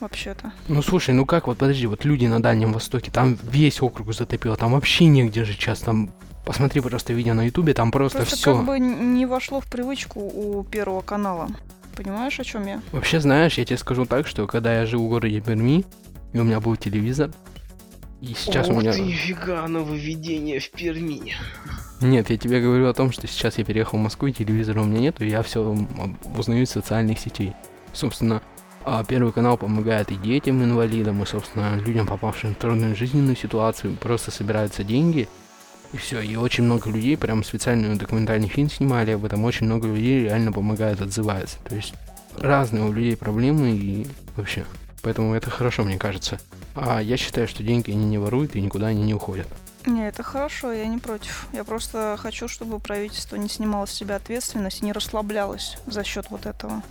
Вообще-то. 0.00 0.54
Ну 0.68 0.80
слушай, 0.80 1.14
ну 1.14 1.26
как 1.26 1.46
вот, 1.46 1.58
подожди, 1.58 1.86
вот 1.86 2.06
люди 2.06 2.24
на 2.24 2.42
Дальнем 2.42 2.72
Востоке, 2.72 3.10
там 3.10 3.38
весь 3.42 3.82
округ 3.82 4.14
затопило, 4.14 4.56
там 4.56 4.72
вообще 4.72 5.04
негде 5.04 5.44
жить 5.44 5.58
сейчас, 5.60 5.80
там 5.80 6.10
посмотри 6.46 6.80
просто 6.80 7.12
видео 7.12 7.34
на 7.34 7.44
ютубе, 7.44 7.74
там 7.74 7.90
просто, 7.90 8.18
Просто 8.18 8.36
все. 8.36 8.56
как 8.56 8.64
бы 8.64 8.78
не 8.78 9.26
вошло 9.26 9.60
в 9.60 9.66
привычку 9.66 10.20
у 10.20 10.64
Первого 10.64 11.02
канала. 11.02 11.48
Понимаешь, 11.94 12.40
о 12.40 12.44
чем 12.44 12.66
я? 12.66 12.80
Вообще, 12.92 13.20
знаешь, 13.20 13.58
я 13.58 13.66
тебе 13.66 13.76
скажу 13.76 14.06
так, 14.06 14.26
что 14.26 14.46
когда 14.46 14.80
я 14.80 14.86
жил 14.86 15.04
в 15.04 15.08
городе 15.10 15.42
Перми, 15.42 15.84
и 16.32 16.38
у 16.38 16.44
меня 16.44 16.60
был 16.60 16.76
телевизор, 16.76 17.30
И 18.22 18.32
сейчас 18.34 18.68
Ух 18.68 18.76
у 18.76 18.80
меня... 18.80 18.92
ты, 18.92 19.02
нифига, 19.02 19.68
нововведение 19.68 20.60
в 20.60 20.70
Перми. 20.70 21.34
Нет, 22.04 22.28
я 22.28 22.36
тебе 22.36 22.60
говорю 22.60 22.86
о 22.86 22.92
том, 22.92 23.10
что 23.12 23.26
сейчас 23.26 23.56
я 23.56 23.64
переехал 23.64 23.98
в 23.98 24.02
Москву, 24.02 24.28
и 24.28 24.32
телевизора 24.32 24.82
у 24.82 24.84
меня 24.84 25.00
нету, 25.00 25.24
и 25.24 25.30
я 25.30 25.42
все 25.42 25.74
узнаю 26.36 26.64
из 26.64 26.70
социальных 26.70 27.18
сетей. 27.18 27.54
Собственно, 27.94 28.42
а, 28.84 29.02
Первый 29.04 29.32
канал 29.32 29.56
помогает 29.56 30.12
и 30.12 30.16
детям 30.16 30.62
инвалидам, 30.62 31.22
и, 31.22 31.26
собственно, 31.26 31.76
людям, 31.76 32.06
попавшим 32.06 32.54
в 32.54 32.58
трудную 32.58 32.94
жизненную 32.94 33.36
ситуацию, 33.36 33.96
просто 33.96 34.30
собираются 34.30 34.84
деньги, 34.84 35.28
и 35.94 35.96
все. 35.96 36.20
И 36.20 36.36
очень 36.36 36.64
много 36.64 36.90
людей, 36.90 37.16
прям 37.16 37.42
специальный 37.42 37.96
документальный 37.96 38.48
фильм 38.48 38.68
снимали 38.68 39.12
об 39.12 39.24
этом, 39.24 39.42
очень 39.42 39.64
много 39.64 39.88
людей 39.88 40.24
реально 40.24 40.52
помогают, 40.52 41.00
отзываются. 41.00 41.56
То 41.66 41.74
есть 41.74 41.94
разные 42.36 42.84
у 42.84 42.92
людей 42.92 43.16
проблемы 43.16 43.70
и 43.70 44.06
вообще. 44.36 44.66
Поэтому 45.00 45.32
это 45.32 45.48
хорошо, 45.48 45.84
мне 45.84 45.96
кажется. 45.96 46.38
А 46.74 47.00
я 47.00 47.16
считаю, 47.16 47.48
что 47.48 47.62
деньги 47.62 47.92
они 47.92 48.04
не 48.04 48.18
воруют 48.18 48.56
и 48.56 48.60
никуда 48.60 48.88
они 48.88 49.04
не 49.04 49.14
уходят. 49.14 49.46
Не, 49.86 50.08
это 50.08 50.22
хорошо, 50.22 50.72
я 50.72 50.86
не 50.86 50.98
против. 50.98 51.46
Я 51.52 51.64
просто 51.64 52.16
хочу, 52.18 52.48
чтобы 52.48 52.78
правительство 52.80 53.36
не 53.36 53.48
снимало 53.48 53.86
с 53.86 53.92
себя 53.92 54.16
ответственность 54.16 54.80
и 54.80 54.84
не 54.84 54.92
расслаблялось 54.92 55.76
за 55.86 56.04
счет 56.04 56.26
вот 56.30 56.46
этого. 56.46 56.82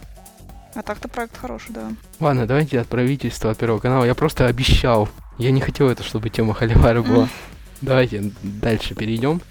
А 0.75 0.81
так-то 0.81 1.07
проект 1.07 1.37
хороший, 1.37 1.71
да. 1.71 1.91
Ладно, 2.19 2.47
давайте 2.47 2.79
от 2.79 2.87
правительства, 2.87 3.51
от 3.51 3.57
Первого 3.57 3.79
канала. 3.79 4.05
Я 4.05 4.15
просто 4.15 4.47
обещал. 4.47 5.09
Я 5.37 5.51
не 5.51 5.61
хотел 5.61 5.89
это, 5.89 6.03
чтобы 6.03 6.29
тема 6.29 6.53
Холивара 6.53 7.01
была. 7.03 7.27
Давайте 7.81 8.31
дальше 8.43 8.95
перейдем. 8.95 9.41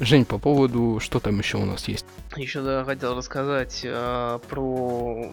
Жень, 0.00 0.24
по 0.24 0.38
поводу, 0.38 0.98
что 1.00 1.20
там 1.20 1.38
еще 1.38 1.58
у 1.58 1.64
нас 1.64 1.86
есть? 1.88 2.06
Еще 2.36 2.62
да, 2.62 2.84
хотел 2.84 3.16
рассказать 3.16 3.80
э, 3.84 4.38
про 4.48 5.32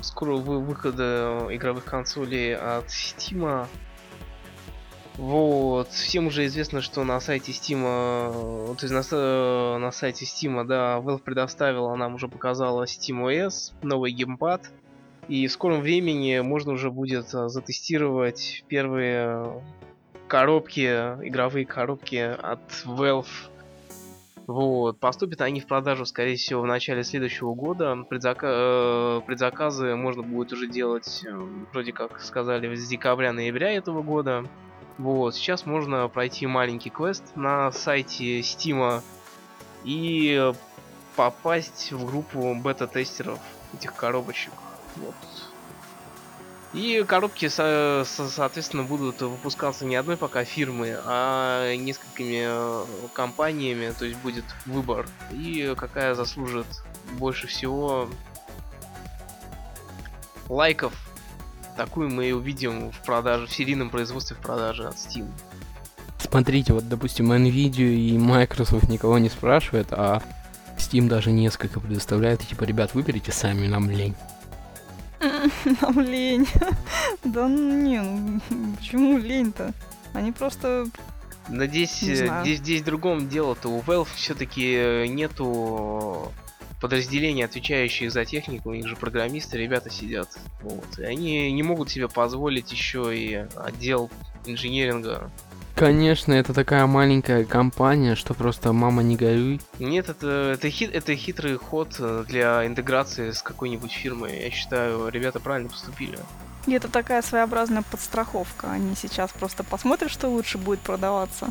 скорого 0.00 0.40
вы- 0.42 0.60
выхода 0.60 1.46
игровых 1.50 1.84
консолей 1.84 2.54
от 2.54 2.86
Steam. 2.86 3.66
Вот, 5.18 5.88
всем 5.88 6.26
уже 6.26 6.44
известно, 6.44 6.82
что 6.82 7.02
на 7.02 7.20
сайте 7.20 7.52
Steam, 7.52 7.80
то 8.76 8.78
есть 8.82 8.92
на, 8.92 9.78
на 9.78 9.90
сайте 9.90 10.26
Steam, 10.26 10.62
да, 10.64 10.98
Valve 10.98 11.22
предоставила, 11.22 11.94
нам 11.96 12.14
уже 12.16 12.28
показала 12.28 12.84
SteamOS, 12.84 13.72
новый 13.82 14.12
геймпад. 14.12 14.70
И 15.28 15.46
в 15.46 15.52
скором 15.52 15.80
времени 15.80 16.38
можно 16.40 16.72
уже 16.72 16.90
будет 16.90 17.34
э, 17.34 17.48
затестировать 17.48 18.64
первые 18.68 19.60
коробки, 20.28 20.86
игровые 20.86 21.66
коробки 21.66 22.16
от 22.16 22.60
Valve. 22.84 23.26
Вот, 24.46 25.00
поступят 25.00 25.40
они 25.40 25.60
в 25.60 25.66
продажу, 25.66 26.06
скорее 26.06 26.36
всего, 26.36 26.60
в 26.60 26.66
начале 26.66 27.02
следующего 27.02 27.54
года. 27.54 27.96
Предзака- 28.08 29.18
э, 29.18 29.26
предзаказы 29.26 29.96
можно 29.96 30.22
будет 30.22 30.52
уже 30.52 30.68
делать, 30.68 31.24
э, 31.26 31.32
вроде 31.72 31.92
как 31.92 32.20
сказали, 32.20 32.72
с 32.72 32.86
декабря-ноября 32.86 33.72
этого 33.72 34.02
года. 34.02 34.44
Вот, 34.98 35.34
сейчас 35.34 35.66
можно 35.66 36.08
пройти 36.08 36.46
маленький 36.46 36.90
квест 36.90 37.22
на 37.34 37.70
сайте 37.72 38.40
Steam 38.40 39.02
и 39.84 40.52
попасть 41.16 41.92
в 41.92 42.06
группу 42.06 42.54
бета-тестеров 42.54 43.38
этих 43.74 43.94
коробочек. 43.94 44.52
Вот. 44.96 45.14
И 46.72 47.04
коробки, 47.06 47.48
со- 47.48 48.04
со- 48.06 48.28
соответственно, 48.28 48.82
будут 48.82 49.22
выпускаться 49.22 49.84
не 49.84 49.96
одной 49.96 50.16
пока 50.16 50.44
фирмы, 50.44 50.98
а 51.04 51.74
несколькими 51.74 52.44
э, 52.46 52.84
компаниями, 53.14 53.94
то 53.98 54.04
есть 54.04 54.18
будет 54.20 54.44
выбор. 54.66 55.06
И 55.30 55.74
какая 55.76 56.14
заслужит 56.14 56.66
больше 57.12 57.46
всего 57.46 58.08
лайков, 60.48 60.92
такую 61.76 62.10
мы 62.10 62.28
и 62.28 62.32
увидим 62.32 62.90
в 62.90 62.98
продаже, 63.04 63.46
в 63.46 63.52
серийном 63.52 63.90
производстве 63.90 64.36
в 64.36 64.40
продаже 64.40 64.88
от 64.88 64.96
Steam. 64.96 65.28
Смотрите, 66.18 66.72
вот, 66.72 66.88
допустим, 66.88 67.32
Nvidia 67.32 67.94
и 67.94 68.18
Microsoft 68.18 68.88
никого 68.88 69.18
не 69.18 69.28
спрашивает, 69.28 69.88
а 69.92 70.22
Steam 70.78 71.08
даже 71.08 71.30
несколько 71.30 71.80
предоставляет, 71.80 72.42
и 72.42 72.46
типа, 72.46 72.64
ребят, 72.64 72.94
выберите 72.94 73.32
сами, 73.32 73.66
нам 73.66 73.90
лень. 73.90 74.14
Нам 75.80 76.00
лень. 76.00 76.46
Да 77.24 77.48
не, 77.48 78.00
ну 78.00 78.40
почему 78.76 79.18
лень-то? 79.18 79.72
Они 80.12 80.32
просто... 80.32 80.86
Но 81.48 81.66
здесь, 81.66 82.02
э, 82.02 82.42
здесь, 82.42 82.58
здесь 82.58 82.82
в 82.82 82.84
другом 82.84 83.28
дело-то. 83.28 83.68
У 83.68 83.80
Valve 83.80 84.08
все-таки 84.14 85.06
нету 85.08 86.32
подразделения, 86.80 87.44
отвечающих 87.44 88.12
за 88.12 88.24
технику, 88.24 88.70
у 88.70 88.74
них 88.74 88.86
же 88.86 88.96
программисты, 88.96 89.58
ребята 89.58 89.90
сидят. 89.90 90.28
Вот. 90.60 90.98
И 90.98 91.04
они 91.04 91.50
не 91.52 91.62
могут 91.62 91.90
себе 91.90 92.08
позволить 92.08 92.70
еще 92.72 93.16
и 93.16 93.46
отдел 93.56 94.10
инженеринга. 94.44 95.30
Конечно, 95.74 96.32
это 96.32 96.54
такая 96.54 96.86
маленькая 96.86 97.44
компания, 97.44 98.14
что 98.14 98.32
просто 98.32 98.72
мама 98.72 99.02
не 99.02 99.14
горюй. 99.14 99.60
Нет, 99.78 100.08
это, 100.08 100.52
это, 100.54 100.70
хит, 100.70 100.90
это 100.94 101.14
хитрый 101.14 101.56
ход 101.56 101.96
э, 101.98 102.24
для 102.26 102.66
интеграции 102.66 103.30
с 103.30 103.42
какой-нибудь 103.42 103.92
фирмой. 103.92 104.40
Я 104.40 104.50
считаю, 104.50 105.08
ребята 105.10 105.38
правильно 105.38 105.68
поступили. 105.68 106.18
И 106.66 106.72
это 106.72 106.88
такая 106.88 107.20
своеобразная 107.20 107.82
подстраховка. 107.82 108.70
Они 108.70 108.94
сейчас 108.96 109.32
просто 109.32 109.64
посмотрят, 109.64 110.10
что 110.10 110.28
лучше 110.28 110.56
будет 110.56 110.80
продаваться. 110.80 111.50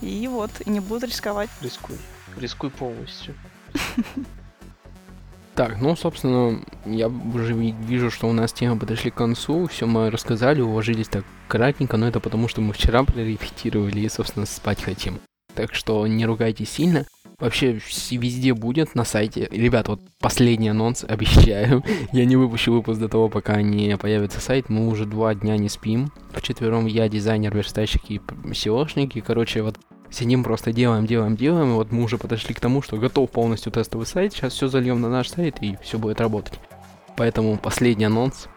И 0.00 0.26
вот, 0.26 0.50
и 0.64 0.70
не 0.70 0.80
будут 0.80 1.10
рисковать. 1.10 1.50
Рискуй. 1.60 1.98
Рискуй 2.38 2.70
полностью. 2.70 3.34
Так, 5.56 5.80
ну, 5.80 5.96
собственно, 5.96 6.60
я 6.84 7.08
уже 7.08 7.54
ви- 7.54 7.74
вижу, 7.88 8.10
что 8.10 8.28
у 8.28 8.32
нас 8.32 8.52
темы 8.52 8.78
подошли 8.78 9.10
к 9.10 9.14
концу, 9.14 9.66
все 9.68 9.86
мы 9.86 10.10
рассказали, 10.10 10.60
уложились 10.60 11.08
так 11.08 11.24
кратенько, 11.48 11.96
но 11.96 12.06
это 12.06 12.20
потому, 12.20 12.46
что 12.46 12.60
мы 12.60 12.74
вчера 12.74 13.02
прорепетировали 13.04 14.00
и, 14.00 14.08
собственно, 14.10 14.44
спать 14.44 14.82
хотим. 14.82 15.18
Так 15.54 15.74
что 15.74 16.06
не 16.06 16.26
ругайтесь 16.26 16.68
сильно. 16.70 17.06
Вообще, 17.38 17.80
везде 18.10 18.52
будет 18.54 18.94
на 18.94 19.04
сайте. 19.04 19.48
Ребят, 19.50 19.88
вот 19.88 20.00
последний 20.20 20.68
анонс, 20.68 21.04
обещаю. 21.08 21.82
Я 22.12 22.26
не 22.26 22.36
выпущу 22.36 22.72
выпуск 22.72 23.00
до 23.00 23.08
того, 23.08 23.30
пока 23.30 23.62
не 23.62 23.96
появится 23.96 24.40
сайт. 24.40 24.68
Мы 24.68 24.88
уже 24.88 25.06
два 25.06 25.34
дня 25.34 25.56
не 25.56 25.70
спим. 25.70 26.12
Вчетвером 26.34 26.84
я, 26.84 27.08
дизайнер, 27.08 27.54
верстальщик 27.56 28.02
и 28.10 28.18
SEOшник. 28.18 29.12
И, 29.14 29.22
короче, 29.22 29.62
вот 29.62 29.78
сидим 30.16 30.42
просто 30.42 30.72
делаем, 30.72 31.06
делаем, 31.06 31.36
делаем. 31.36 31.70
И 31.70 31.74
вот 31.74 31.92
мы 31.92 32.02
уже 32.02 32.18
подошли 32.18 32.54
к 32.54 32.60
тому, 32.60 32.82
что 32.82 32.96
готов 32.96 33.30
полностью 33.30 33.70
тестовый 33.72 34.06
сайт. 34.06 34.32
Сейчас 34.32 34.54
все 34.54 34.68
зальем 34.68 35.00
на 35.00 35.08
наш 35.08 35.28
сайт 35.28 35.56
и 35.60 35.76
все 35.82 35.98
будет 35.98 36.20
работать. 36.20 36.58
Поэтому 37.16 37.56
последний 37.58 38.04
анонс. 38.04 38.48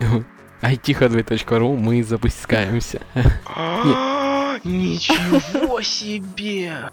ithodway.ru 0.62 1.76
мы 1.76 2.02
запускаемся. 2.02 3.00
Ничего 4.64 5.80
себе! 5.82 6.90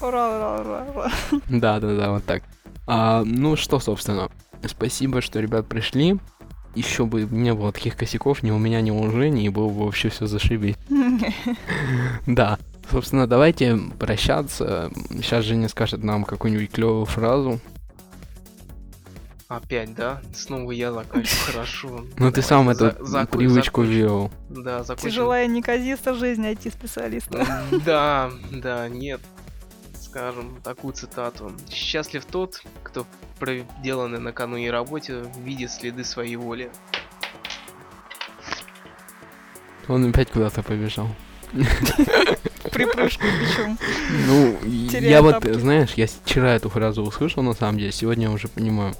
Ура, 0.00 0.36
ура, 0.36 0.60
ура, 0.60 0.86
ура. 0.94 1.12
Да, 1.48 1.80
да, 1.80 1.96
да, 1.96 2.10
вот 2.10 2.24
так. 2.24 2.42
А, 2.86 3.22
ну 3.24 3.56
что, 3.56 3.78
собственно, 3.78 4.28
спасибо, 4.66 5.20
что 5.20 5.40
ребят 5.40 5.66
пришли. 5.68 6.18
Еще 6.74 7.04
бы 7.04 7.22
не 7.22 7.52
было 7.52 7.70
таких 7.70 7.96
косяков 7.96 8.42
ни 8.42 8.50
у 8.50 8.58
меня, 8.58 8.80
ни 8.80 8.90
у 8.90 9.10
Жени, 9.10 9.44
и 9.44 9.48
было 9.48 9.68
бы 9.68 9.84
вообще 9.84 10.08
все 10.08 10.26
зашибись. 10.26 10.76
Да. 12.26 12.58
Собственно, 12.92 13.26
давайте 13.26 13.78
прощаться. 13.98 14.90
Сейчас 15.12 15.46
Женя 15.46 15.70
скажет 15.70 16.04
нам 16.04 16.24
какую-нибудь 16.24 16.70
клевую 16.70 17.06
фразу. 17.06 17.58
Опять, 19.48 19.94
да? 19.94 20.20
Снова 20.34 20.72
я 20.72 20.92
закончу. 20.92 21.34
Хорошо. 21.46 22.04
Ну 22.18 22.30
ты 22.30 22.42
сам 22.42 22.68
эту 22.68 22.94
привычку 23.30 23.80
ввел. 23.80 24.30
Да, 24.50 24.84
закончим. 24.84 25.08
Тяжелая 25.08 25.46
неказиста 25.46 26.12
жизнь 26.12 26.44
IT-специалиста. 26.46 27.46
Да, 27.86 28.30
да, 28.50 28.90
нет. 28.90 29.22
Скажем 29.98 30.60
такую 30.62 30.92
цитату. 30.92 31.50
Счастлив 31.70 32.26
тот, 32.26 32.62
кто 32.82 33.06
проделанной 33.38 34.20
накануне 34.20 34.70
работе 34.70 35.24
видит 35.38 35.70
следы 35.70 36.04
своей 36.04 36.36
воли. 36.36 36.70
Он 39.88 40.10
опять 40.10 40.30
куда-то 40.30 40.62
побежал. 40.62 41.08
Припрыжку 42.70 43.24
причем. 43.40 43.78
Ну, 44.26 44.58
я 45.00 45.22
вот, 45.22 45.44
знаешь, 45.44 45.94
я 45.96 46.06
вчера 46.06 46.54
эту 46.54 46.68
фразу 46.68 47.02
услышал, 47.02 47.42
на 47.42 47.54
самом 47.54 47.78
деле, 47.78 47.92
сегодня 47.92 48.30
уже 48.30 48.48
понимаю 48.48 48.94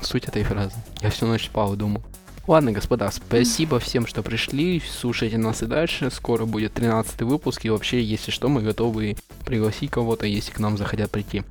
суть 0.00 0.24
этой 0.24 0.44
фразы. 0.44 0.74
Я 1.00 1.10
всю 1.10 1.26
ночь 1.26 1.46
спал 1.46 1.74
и 1.74 1.76
думал. 1.76 2.02
Ладно, 2.48 2.72
господа, 2.72 3.10
спасибо 3.12 3.78
всем, 3.78 4.06
что 4.06 4.22
пришли, 4.22 4.80
слушайте 4.80 5.38
нас 5.38 5.62
и 5.62 5.66
дальше. 5.66 6.10
Скоро 6.10 6.44
будет 6.44 6.74
13 6.74 7.22
выпуск, 7.22 7.64
и 7.64 7.70
вообще, 7.70 8.02
если 8.02 8.32
что, 8.32 8.48
мы 8.48 8.62
готовы 8.62 9.16
пригласить 9.44 9.90
кого-то, 9.90 10.26
если 10.26 10.50
к 10.50 10.58
нам 10.58 10.76
захотят 10.76 11.10
прийти. 11.10 11.44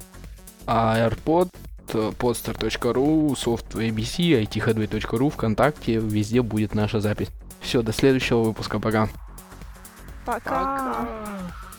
А 0.67 0.97
AirPod, 0.97 1.49
podstar.ru, 1.87 3.35
soft.abc, 3.35 4.43
ithodway.ru, 4.43 5.29
ВКонтакте, 5.29 5.95
везде 5.95 6.41
будет 6.41 6.75
наша 6.75 6.99
запись. 6.99 7.29
Все, 7.61 7.81
до 7.81 7.93
следующего 7.93 8.41
выпуска, 8.43 8.79
пока. 8.79 9.07
Пока. 10.25 10.49
Пока. 10.49 11.70